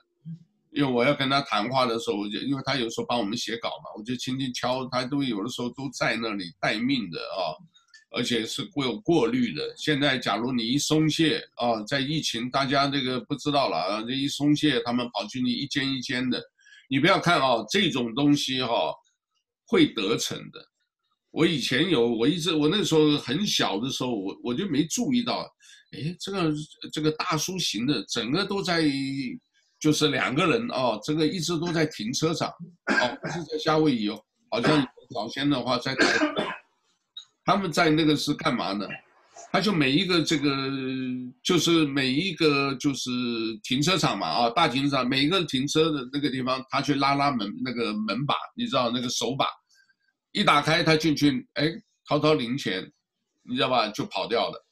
[0.72, 7.54] 因为我要跟他谈话的时候，我就因为他有时候帮我们写稿嘛，我就轻轻敲，他都有的时候都在那里待命的啊，
[8.12, 9.74] 而且是会有过滤的。
[9.76, 16.42] 现在假如你一松懈啊，在疫情大家这个不知道了啊，这一松懈，他们跑去你一间一间的，
[16.88, 18.94] 你不要看啊，这种东西哈、
[19.68, 20.71] 会得逞的。
[21.32, 25.50] 我以前有，我一直我那时候很小的时候，我我就没注意到，
[25.94, 26.54] 哎，这个
[26.92, 28.84] 这个大叔型的，整个都在，
[29.80, 35.96] 就是两个人哦，这个一直都在停车场，哦，不是在夏威夷哦，好像早先的话在，
[37.46, 38.86] 他们在那个是干嘛呢？
[39.54, 40.70] 他就每一个这个
[41.44, 43.10] 就是每一个就是
[43.64, 49.46] 停车场嘛啊，大停车场每一个停车的那个地方，他去拉拉门那个门把，你知道那个手把。
[50.32, 51.70] 一打开，他进去，哎，
[52.08, 52.90] 掏掏零钱，
[53.44, 53.88] 你知道吧？
[53.90, 54.66] 就跑掉了，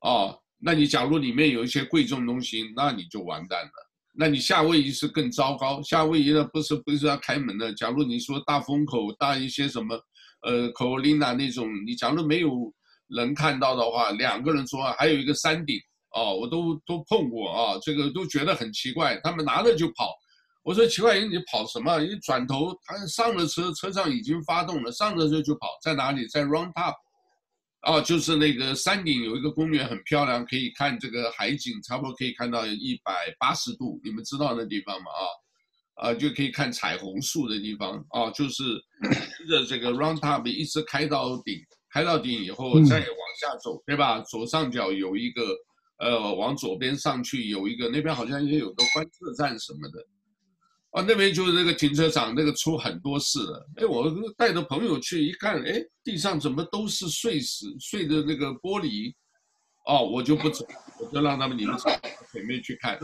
[0.00, 3.70] 哦，那你假如里面有一些贵重东西，那你就完蛋了。
[4.18, 7.72] 那你夏威夷是更糟糕，夏威夷呢不是不是要开门的。
[7.74, 9.94] 假如你说大风口、大一些什么，
[10.40, 12.50] 呃，科罗琳娜那种，你假如没有
[13.08, 15.78] 人看到的话，两个人说话，还有一个山顶，
[16.12, 20.14] 哦，我都都碰过啊，这个都觉得很奇怪，他们拿着就跑。
[20.66, 22.00] 我说奇怪，你跑什么？
[22.00, 26.26] 一转头，他上了车，车上已经发动了，上了车就跑，在哪里？
[26.26, 26.92] 在 Round Top，
[27.82, 34.00] 哦，就是那个山顶有一个公园，很漂亮，可以看这个海景，差不多可以看到一百八十度。
[34.02, 35.06] 你们知道那地方吗？
[35.94, 41.60] 啊，啊，就可以看彩虹树的地方啊，就是沿 着这个 Round Top 一直开到顶，
[41.92, 44.18] 开到顶以后再往下走，对吧？
[44.22, 45.42] 左上角有一个，
[45.98, 50.04] 呃，往左边上去有一个，那边好像也有个观测站什么的。
[50.96, 53.68] 啊，那边就是那个停车场，那个出很多事了。
[53.76, 59.12] 哎，我带着朋友去一看，哎，地上怎么都是碎石碎的那个玻璃，
[59.84, 60.66] 哦，我就不走，
[60.98, 61.90] 我就让他们你们走
[62.32, 62.98] 前面去看，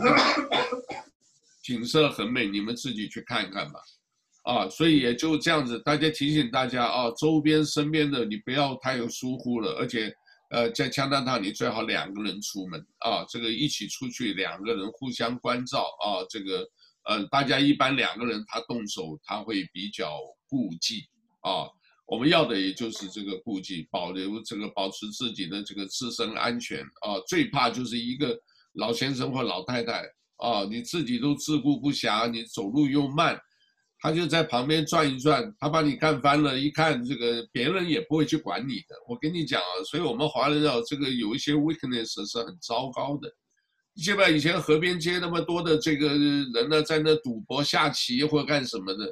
[1.62, 3.78] 景色很美，你们自己去看看吧。
[4.44, 10.10] 啊，所以也就这样子，大家提醒大家啊，周边身边的你不要太有疏忽了，而且，
[10.48, 16.66] 呃，在加拿大你最好两个人出门啊，这个一起出去两个人互相关照啊，这个。
[17.04, 21.04] 呃，大家一般两个人他动手，他会比较顾忌
[21.40, 21.66] 啊。
[22.06, 27.18] 我们要的也就是这个顾忌，保留这个保持自己的这个自身安全啊。
[27.26, 28.38] 最怕就是一个
[28.74, 30.04] 老先生或老太太
[30.36, 33.40] 啊，你自己都自顾不暇，你走路又慢，
[33.98, 38.94] 他就在旁边转一转，他把你干翻了，一看这个别人也不会去管你的。
[39.08, 43.32] 我跟你讲啊，所以我们华人要这个有一些 weakness 是很糟糕的。
[43.96, 49.06] 现在以前河边街那么多的这个人呢，在那赌博下棋或者干什么的，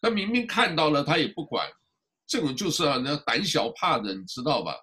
[0.00, 1.66] 他明明看到了，他也不管，
[2.26, 4.74] 这种就是啊，那胆小怕的，你知道吧？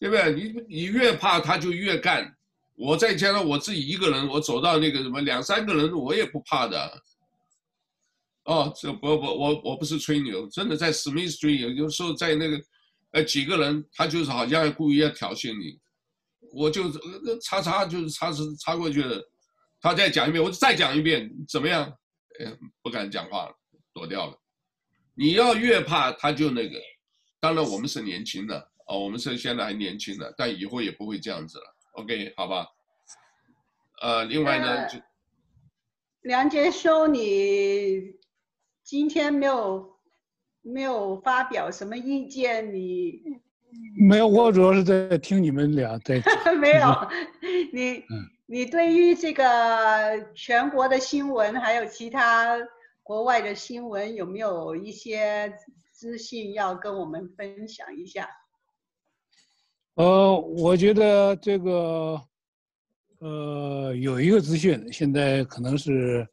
[0.00, 0.32] 对不对？
[0.32, 2.34] 你你越怕他就越干。
[2.74, 7.02] 我再加上我自己一个人，我走到那个什么两三个人，我也不怕的。
[8.44, 12.60] 哦，这不不我我不是吹牛，真的在 Smith Street 有时候在那个，
[13.12, 15.78] 呃几个人，他就是好像故意要挑衅你。
[16.52, 16.90] 我就
[17.40, 19.20] 擦擦就是擦擦擦过去了，
[19.80, 21.84] 他再讲一遍，我就再讲一遍，怎么样？
[22.40, 23.54] 哎，不敢讲话了，
[23.92, 24.38] 躲掉了。
[25.14, 26.78] 你要越怕他就那个，
[27.40, 31.64] 当然我们是年轻的啊，我们是现在还年轻的，但以后也不会这样子了。
[31.92, 32.66] OK，好吧？
[34.00, 34.98] 呃，另外呢，就
[36.22, 38.14] 梁杰兄，你
[38.82, 40.00] 今天没有
[40.62, 42.72] 没有发表什么意见？
[42.74, 43.22] 你
[43.96, 46.22] 没有，我主要是在听你们俩在。
[46.60, 46.86] 没有，
[47.72, 48.04] 你、嗯、
[48.46, 49.44] 你对于这个
[50.34, 52.56] 全国的新闻，还有其他
[53.02, 55.52] 国外的新闻，有没有一些
[55.92, 58.28] 资讯要跟我们分享一下？
[59.94, 62.20] 呃，我觉得这个，
[63.18, 66.26] 呃，有一个资讯，现在可能是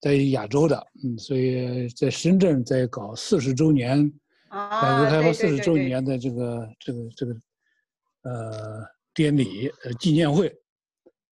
[0.00, 4.12] 在亚洲的，嗯，所以在深圳在搞四十周年，
[4.50, 7.34] 改革开放四十周年的这个这个这个，
[8.22, 10.52] 呃，典礼呃纪念会，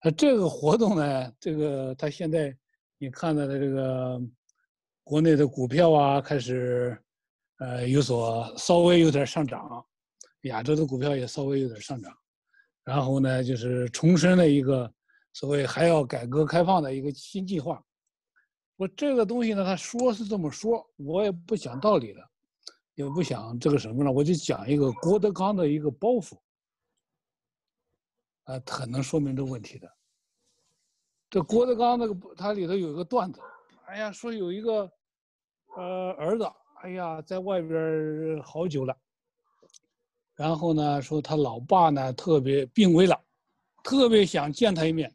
[0.01, 2.55] 呃，这个活动呢，这个他现在
[2.97, 4.21] 你看到的这个
[5.03, 6.97] 国内的股票啊，开始
[7.57, 9.85] 呃有所稍微有点上涨。
[10.43, 12.17] 亚洲的股票也稍微有点上涨，
[12.85, 14.89] 然后呢，就是重申了一个
[15.33, 17.83] 所谓还要改革开放的一个新计划。
[18.77, 22.28] 我这个东西呢，他说是这么说，我也不讲道理了，
[22.99, 26.37] 也不想这个什么了，我就讲一个郭德纲的一个包袱，
[28.43, 29.89] 啊，很能说明这个问题的。
[31.29, 33.39] 这郭德纲那个他里头有一个段子，
[33.85, 34.91] 哎呀，说有一个
[35.77, 36.45] 呃儿子，
[36.81, 38.93] 哎呀，在外边好久了。
[40.35, 43.17] 然后呢，说他老爸呢特别病危了，
[43.81, 45.09] 特别想见他一面。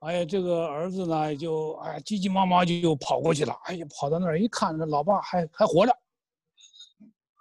[0.00, 3.54] 哎呀，这个儿子呢就哎急急忙忙就跑过去了。
[3.64, 5.96] 哎呀，跑到那儿一看，这老爸还还活着。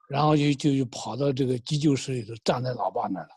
[0.07, 3.29] 然后就就就跑到这个急救室里头，站在老爸那了。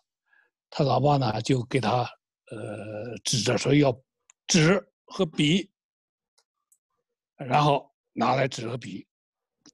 [0.70, 2.02] 他老爸呢就给他
[2.50, 3.96] 呃指着说要
[4.46, 5.70] 纸和笔，
[7.36, 9.06] 然后拿来纸和笔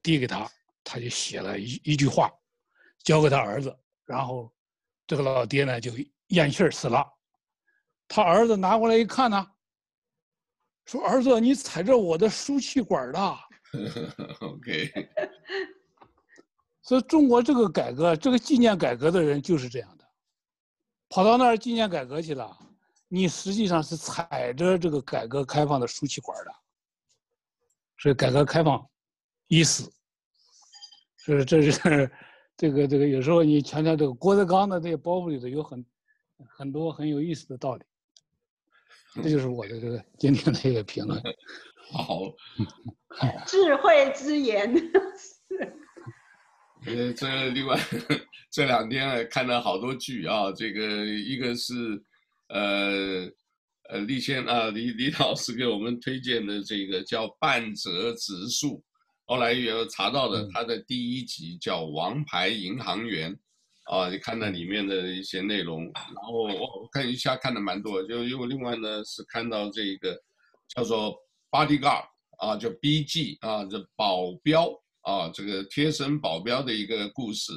[0.01, 0.49] 递给他，
[0.83, 2.31] 他就写了一一句话。
[3.03, 4.51] 交给他儿子，然后
[5.05, 5.91] 这个老爹呢就
[6.29, 7.05] 咽气儿死了。
[8.07, 9.47] 他儿子拿过来一看呢，
[10.85, 13.37] 说：“儿子，你踩着我的输气管了。
[14.41, 14.91] ”OK。
[16.85, 20.05] 所以中国这个改革，这个纪念改革的人就是这样的，
[21.09, 22.57] 跑到那儿纪念改革去了，
[23.09, 26.51] 你实际上是踩着这个改革开放的输气管的。
[27.97, 28.87] 所以改革开放
[29.47, 29.91] 已死。
[31.17, 32.09] 所以这是。
[32.57, 35.85] 这个这个有时候你强调这个郭德纲的这个包袱里头有很
[36.47, 37.83] 很多很有意思的道理，
[39.15, 41.21] 这就是我的这个今天的一个评论。
[41.91, 42.21] 好，
[43.45, 44.73] 智慧之言。
[46.85, 47.79] 呃，这另外
[48.51, 51.73] 这两天看了好多剧啊，这个一个是
[52.49, 53.27] 呃
[53.89, 58.83] 呃李先啊李李老师给我们推荐的这个叫半泽直树。
[59.25, 63.33] 后来有查到的，他的第一集叫《王牌银行员》，
[63.91, 70.15] 啊，你看那里面的一些内容，然后我看一下看的蛮多，就因为另外呢是看到这个
[70.75, 71.17] 叫做
[71.49, 72.05] Bodyguard
[72.37, 74.69] 啊，叫 BG 啊，这保镖
[75.05, 77.53] 啊，这个贴身保镖的一个故事，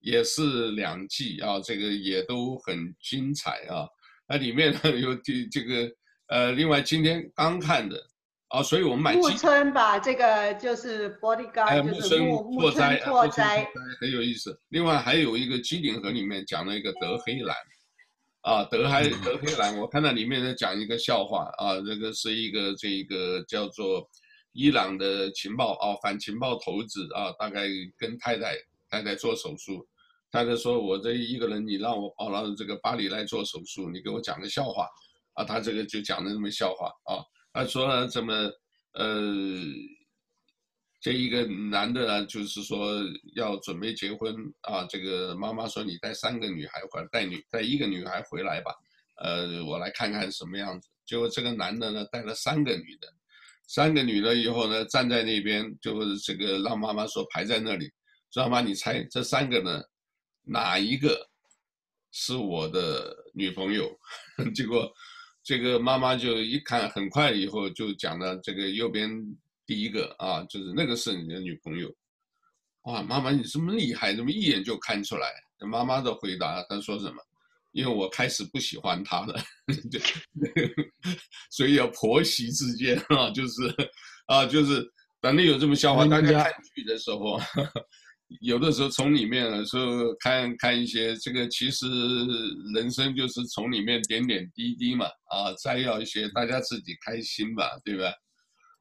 [0.00, 3.86] 也是两季啊，这个也都很精彩啊。
[4.28, 5.90] 那里面呢有这这个
[6.28, 8.00] 呃，另外今天刚看的。
[8.48, 13.66] 啊，所以我们买木村吧，这个就是 bodyguard，哎，木村拓哉，拓哉
[14.00, 14.56] 很有意思。
[14.68, 17.56] 另外还有一个机顶盒里面讲了一个德黑兰，
[18.42, 24.08] 啊，德黑德黑兰，我看到里面在讲一个笑话啊，这个是一个这个叫做
[24.54, 28.56] 伊朗的情报啊，反情报头子啊，大概跟太太
[28.88, 29.86] 太太做手术，
[30.30, 34.88] 太太说，我这一个人，你让我跑到这个巴黎来做手术，你给我讲个笑话，
[35.32, 37.18] 啊，他这个就讲的那么笑话啊。
[37.52, 38.32] 他说了这么，
[38.92, 39.60] 呃，
[41.00, 43.00] 这一个男的呢，就是说
[43.34, 44.84] 要准备结婚啊。
[44.86, 48.72] 这个妈妈说，你带三个女孩回来，带女带一个女孩回来吧，
[49.16, 50.88] 呃，我来看看什么样子。
[51.04, 53.12] 结果这个男的呢，带了三个女的，
[53.66, 57.90] 三个女的以后呢，站在那边，就是这个让妈妈说排在那里，
[58.32, 59.82] 说妈妈你猜这三个呢，
[60.42, 61.28] 哪一个
[62.12, 63.90] 是我的女朋友？
[64.54, 64.92] 结果。
[65.46, 69.10] 这个妈妈就一看，很快以后就讲了这个右边
[69.66, 71.94] 第一个啊，就是那个是你的女朋友。
[72.84, 75.28] 哇，妈妈你这么厉害，怎么一眼就看出来？
[75.58, 77.16] 妈妈的回答，她说什么？
[77.74, 79.34] 因为我开始不喜欢他了，
[81.52, 83.52] 所以要婆媳之间啊，就是
[84.26, 84.82] 啊，就是
[85.20, 87.38] 反正有这么笑话，大家看剧的时候。
[88.40, 91.86] 有的时候从里面说看看一些这个，其实
[92.74, 98.10] 人生就是从里面点点滴滴嘛，啊，摘要一些大家自己开心吧，对吧？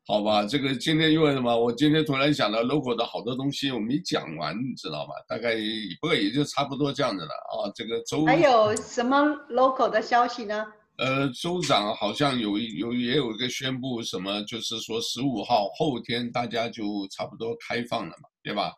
[0.06, 1.56] 好吧，这个今天因为什么？
[1.58, 5.14] 我今天突然想到 logo 的好多东西我没讲完，你知道吗？
[5.30, 5.56] 大概
[6.02, 7.72] 不过也就差不多这样子了啊。
[7.74, 10.66] 这个周还有什么 logo 的消息呢？
[10.98, 18.74] 呃，州长好像有有也有一个宣布什么，就是说十五号后天大家就差不多开放了嘛，对吧？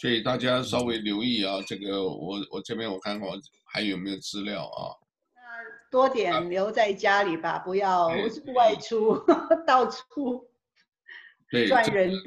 [0.00, 3.36] 所以大家稍微留意啊，这个我我这边我看看我
[3.72, 4.90] 还有没有资料啊。
[5.36, 5.40] 那
[5.88, 8.08] 多点留在家里吧，啊、不要
[8.54, 9.16] 外出，
[9.64, 10.44] 到处
[11.54, 12.20] 对赚人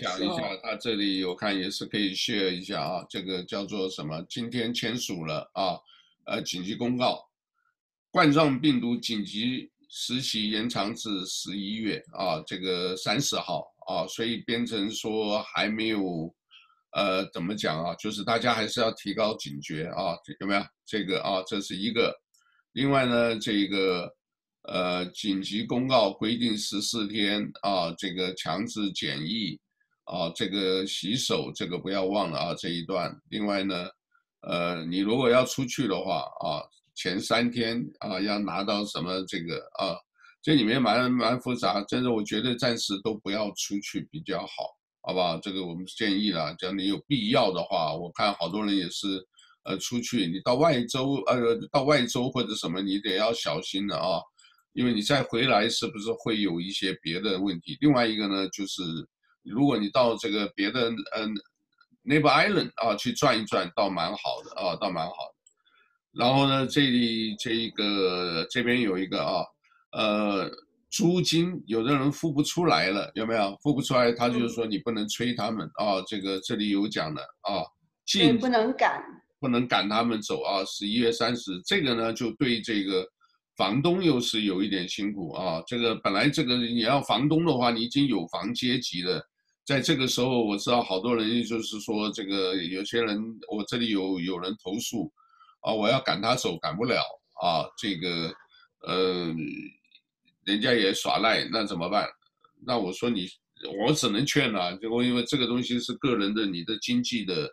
[0.00, 4.24] 讲一下，他这里我看也是可以 share 一下啊，这个叫做什么？
[4.28, 5.76] 今天签署了啊，
[6.26, 7.28] 呃，紧急公告。
[8.12, 16.32] 冠状病毒紧急时期延长至十一月啊，这个三十号啊，所以变成说还没有，
[16.92, 17.94] 呃，怎么讲啊？
[17.96, 20.62] 就是大家还是要提高警觉啊，有没有？
[20.86, 22.14] 这个啊，这是一个。
[22.74, 24.08] 另外呢，这个
[24.62, 29.58] 呃，紧急公告规定十四天啊，这个强制检疫
[30.04, 33.14] 啊，这个洗手这个不要忘了啊，这一段。
[33.28, 33.88] 另外呢，
[34.42, 36.62] 呃，你如果要出去的话啊。
[36.96, 39.96] 前三天啊，要拿到什么这个啊？
[40.42, 45.38] 这里面蛮蛮复杂，真的，我觉得暂时都不要出去比较好，好不好？
[45.38, 49.26] 这个我们建议了，只要你有必要的话，我看好多人也是，
[49.62, 54.20] 呃，出去，你到外州，呃，到外州或者什么，你得要小心了啊，
[54.72, 57.76] 因为你再回来是不是会有一些别的问题？
[57.80, 58.82] 另外一个呢，就是
[59.42, 61.34] 如果你到这个别的，嗯
[62.04, 65.34] ，Neighbor Island 啊去转一转，倒蛮好的啊，倒蛮好的。
[66.12, 69.44] 然后呢，这里这一个这边有一个啊，
[69.92, 70.50] 呃，
[70.90, 73.56] 租金有的人付不出来了，有没有？
[73.62, 76.02] 付不出来，他就是说你不能催他们啊。
[76.06, 77.62] 这个这里有讲的啊，
[78.04, 79.02] 禁不能赶，
[79.38, 80.64] 不能赶他们走啊。
[80.64, 83.06] 十一月三十，这个呢就对这个
[83.60, 85.62] 房东又是有一点辛苦啊。
[85.66, 89.22] 这个本来这个你要房东的话，你已经有房阶级了，
[89.66, 95.12] 在这个时候我知道好多人就是说这个有些人我这里有有人投诉。
[95.62, 97.02] 啊，我要赶他走，赶不了
[97.42, 97.68] 啊！
[97.76, 98.32] 这个，
[98.88, 99.26] 呃，
[100.46, 102.08] 人家也耍赖，那怎么办？
[102.66, 103.28] 那我说你，
[103.78, 107.46] 我只能劝了，就因为这个东西是个人的，你的经济的，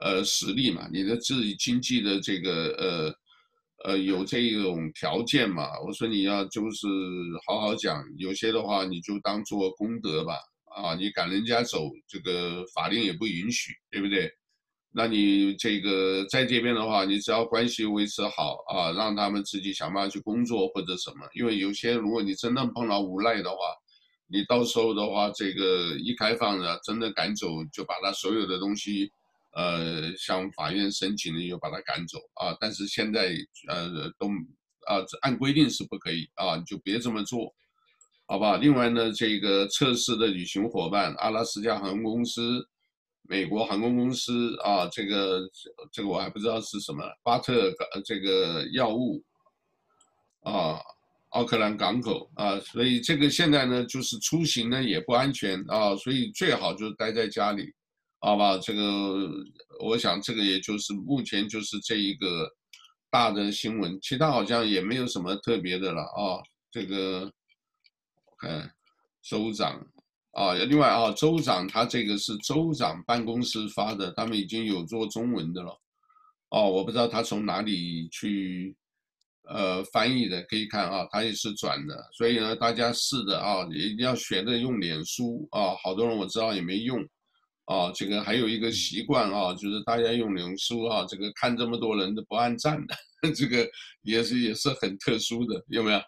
[0.00, 3.14] 呃，实力嘛，你的自己经济的这个，呃，
[3.84, 5.78] 呃，有这一种条件嘛。
[5.80, 6.86] 我说你要就是
[7.46, 10.34] 好好讲，有些的话你就当做功德吧。
[10.76, 14.30] 啊，你赶人家走，这个法令也不允许，对不对？
[14.92, 21.26] 那你这个在这边的话，你只要关系维持好啊，让他们自己想办法去工作或者什么。
[21.34, 23.56] 因为有些如果你真的碰到无赖的话，
[24.28, 29.10] 你到时候的话，这个一开放了，真的赶走，就把他所有的东西，
[29.58, 32.56] 呃，向法院申请了，又把他赶走啊。
[32.60, 33.34] 但是现在
[33.68, 34.28] 呃都
[34.86, 37.52] 啊按规定是不可以啊，你就别这么做，
[38.26, 38.56] 好吧？
[38.56, 42.68] 另外呢，这个测试的旅行伙伴，阿拉斯加航空公司。
[43.30, 45.40] 美国航空公司啊，这个
[45.92, 47.70] 这个我还不知道是什么，巴特
[48.02, 49.22] 这个药物
[50.44, 50.80] 啊，
[51.30, 57.70] 奥克兰港口啊，所以这个现在呢，就是出行呢也不安全啊，所以最好就待在家里，
[58.20, 58.58] 好吧？
[58.58, 59.30] 这个
[59.80, 62.48] 我想这个也就是目前就是这一个
[63.10, 66.42] 大的新闻，其他好像也没有什么特别的了啊。
[66.70, 67.32] 这个
[68.46, 68.70] 嗯
[69.22, 69.86] 州长。
[70.32, 75.76] 啊，另外啊，州长他这个是州长办公室发的，他们已经有做中文的了。
[76.50, 78.76] 哦，我不知道他从哪里去，
[79.48, 82.08] 呃，翻译的，可以看啊，他也是转的。
[82.12, 85.74] 所以呢，大家试着啊，一定要学着用脸书啊。
[85.82, 87.04] 好多人我知道也没用，
[87.68, 92.96] 啊，这个还有一个习惯啊，就是大家用脸书啊，这个看这么多人都不按赞的，
[93.36, 93.68] 这个
[94.02, 96.00] 也是也是很特殊的，有没有？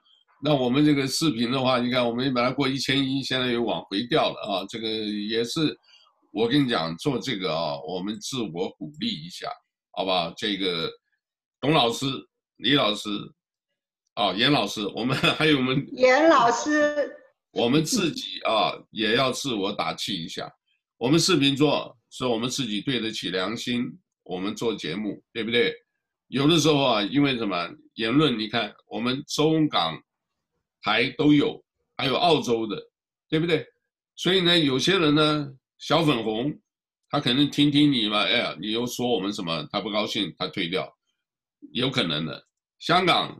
[0.43, 4.65] 那我们这个视频的话，你看我们本来过一千一，现在又往回掉了啊！
[4.71, 5.77] 这个也是，
[6.33, 9.47] 我跟你讲，做这个啊，我们自我鼓励一下，
[9.91, 10.33] 好吧？
[10.39, 10.91] 这个
[11.61, 12.07] 董老师、
[12.57, 13.11] 李老师，
[14.15, 17.15] 啊，严老师，我们 还有我们严老师，
[17.53, 20.51] 我们自己啊也要自我打气一下。
[21.01, 23.91] 我们视频做是我们自己对得起良心，
[24.23, 25.75] 我们做节目，对不对？
[26.29, 28.39] 有的时候啊，因为什么言论？
[28.39, 29.99] 你看我们中港。
[30.83, 31.63] 台都有，
[31.99, 32.83] 还有澳洲的，
[33.29, 33.67] 对不对？
[34.17, 36.59] 所以呢，有些人呢，小粉红，
[37.11, 40.91] 他可能听听你嘛，哎呀，你又说我们什么，他不高兴，他退掉，
[41.73, 42.47] 有可能的。
[42.79, 43.39] 香港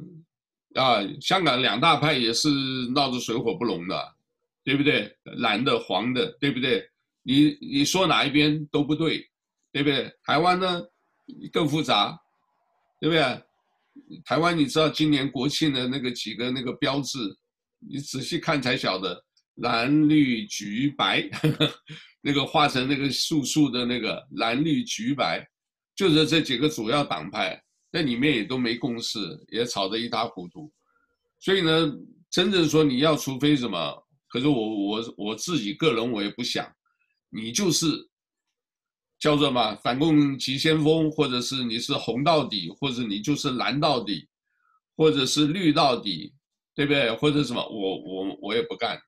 [0.75, 2.51] 啊，香港两大派也是
[2.95, 4.15] 闹得水火不容的，
[4.63, 5.11] 对不对？
[5.25, 6.87] 蓝的、黄的，对不对？
[7.23, 9.25] 你你说哪一边都不对，
[9.73, 10.11] 对不对？
[10.25, 10.83] 台湾呢
[11.53, 12.19] 更复杂，
[13.01, 13.23] 对不对？
[14.25, 17.19] 台湾，你知道今年国庆的那个几个那个标志，
[17.79, 19.23] 你仔细看才晓得，
[19.57, 21.75] 蓝绿橘白，呵 呵
[22.23, 25.47] 那个画成那个素素的那个蓝绿橘白，
[25.95, 27.61] 就是这几个主要党派
[27.93, 29.19] 在里面也都没共识，
[29.49, 30.73] 也吵得一塌糊涂。
[31.41, 31.93] 所以呢，
[32.31, 36.65] 真正说你要除非什么，可是我我我自己个人我也不想，
[37.31, 37.87] 你就是
[39.19, 44.29] 叫做嘛反共急先锋，或者是你是红到底，或者你就是蓝到底，
[44.97, 46.33] 或者是绿到底，
[46.75, 47.11] 对不对？
[47.17, 48.99] 或者什么，我我我也不干。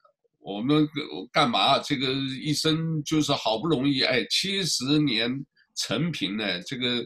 [0.41, 0.89] 我们
[1.31, 1.79] 干嘛？
[1.79, 5.31] 这个一生就是好不容易，哎，七十年
[5.77, 7.01] 承平呢，这个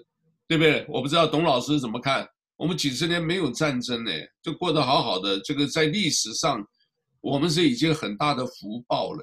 [0.48, 0.86] 对不对？
[0.88, 2.26] 我不知道董老师怎么看。
[2.56, 4.10] 我们几十年没有战争呢，
[4.42, 5.38] 就过得好好的。
[5.40, 6.66] 这个在历史上，
[7.20, 9.22] 我们是已经很大的福报了，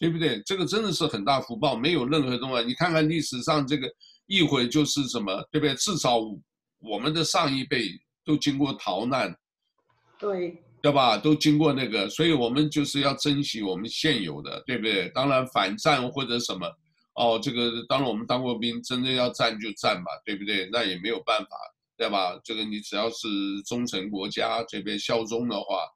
[0.00, 0.42] 对不对？
[0.44, 2.66] 这个真的是很大福报，没有任何东西。
[2.66, 3.88] 你看看历史上这个
[4.26, 5.74] 一会就是什么，对不对？
[5.76, 6.18] 至少
[6.80, 7.88] 我们的上一辈
[8.24, 9.32] 都经过逃难，
[10.18, 10.60] 对。
[10.82, 11.18] 对吧？
[11.18, 15.10] 都经过那个，所以我们就是要珍惜我们现有的，对不对？
[15.10, 16.66] 当然反战或者什么，
[17.16, 20.70] 哦，这个当然我们当过兵，真正要战就战吧，对不对？
[20.72, 21.50] 那也没有办法，
[21.98, 22.40] 对吧？
[22.42, 23.28] 这个你只要是
[23.66, 25.86] 忠诚国家这边效忠的话，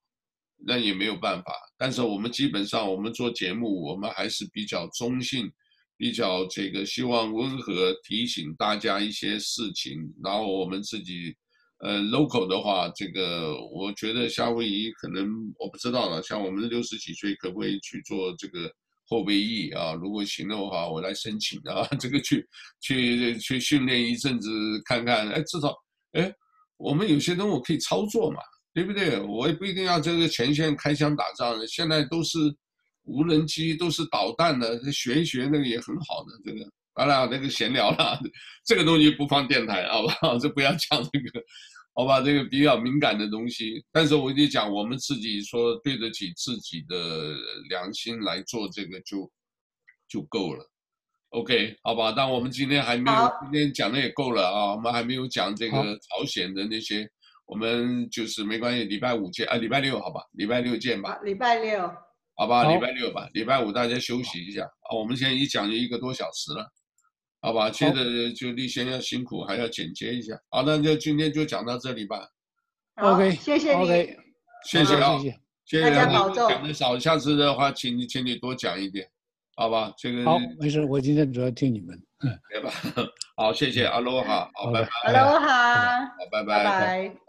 [0.67, 1.53] 那也没有办法。
[1.77, 5.51] 但是我们基本上我们做节目，我们还是比较中性，
[5.97, 11.35] 比较这个希望温和提醒大家一些事情，然后我们自己。
[11.81, 15.29] 呃，local 的话，这个我觉得夏威夷可能
[15.59, 16.23] 我不知道了。
[16.23, 18.73] 像我们六十几岁，可不可以去做这个
[19.07, 19.93] 后备役啊？
[19.93, 22.49] 如果行的话，我来申请啊， 这个去
[22.81, 24.49] 去去训练一阵子
[24.85, 25.29] 看看。
[25.29, 25.75] 哎，至少
[26.13, 26.33] 哎，
[26.79, 28.41] 我们有些东西我可以操作嘛，
[28.75, 29.21] 对不对？
[29.21, 32.39] 我也不一定要这个前线开枪打仗的，现在都是
[33.05, 36.33] 无人机，都是导弹的，学一学那个也很好的。
[36.45, 38.21] 这个完了，那个闲聊了，
[38.65, 40.37] 这个东西不放电台，好不好？
[40.43, 41.43] 这不要讲这个。
[41.97, 47.37] 好吧，这个比较敏感的东西，但是我跟你讲，我们自己说对得起自己的
[47.69, 49.31] 良心来做这个就
[50.09, 50.69] 就够了
[51.29, 52.11] ，OK，好吧？
[52.11, 57.09] 但我们今天还没有，今天讲的也够了啊，我们还没有讲这个朝鲜的那些，
[57.47, 61.91] 我们就是没关系，礼拜五见啊，礼拜六好吧，礼拜六见吧，礼拜六，
[62.37, 66.67] 好吧，礼拜六吧，礼拜五大家休息一下啊，我们现在一讲就一个多小时了。
[67.41, 70.35] 好吧，接着就立先要辛苦，还要剪接一下。
[70.49, 72.27] 好，那就今天就讲到这里吧。
[72.95, 73.87] OK，谢谢你.
[74.65, 75.91] 谢谢啊，谢谢，谢谢。
[75.91, 76.49] 大家保重。
[76.49, 79.07] 讲的少，下次的话，请你，请你多讲一点，
[79.57, 79.93] 好吧？
[79.99, 82.03] 这个好，没事，我今天主要听你们，
[82.51, 82.71] 对吧？
[83.37, 84.89] 好，谢谢，阿罗哈，好，拜拜。
[85.05, 86.65] 阿罗哈，好，拜拜。
[86.65, 87.24] 拜拜。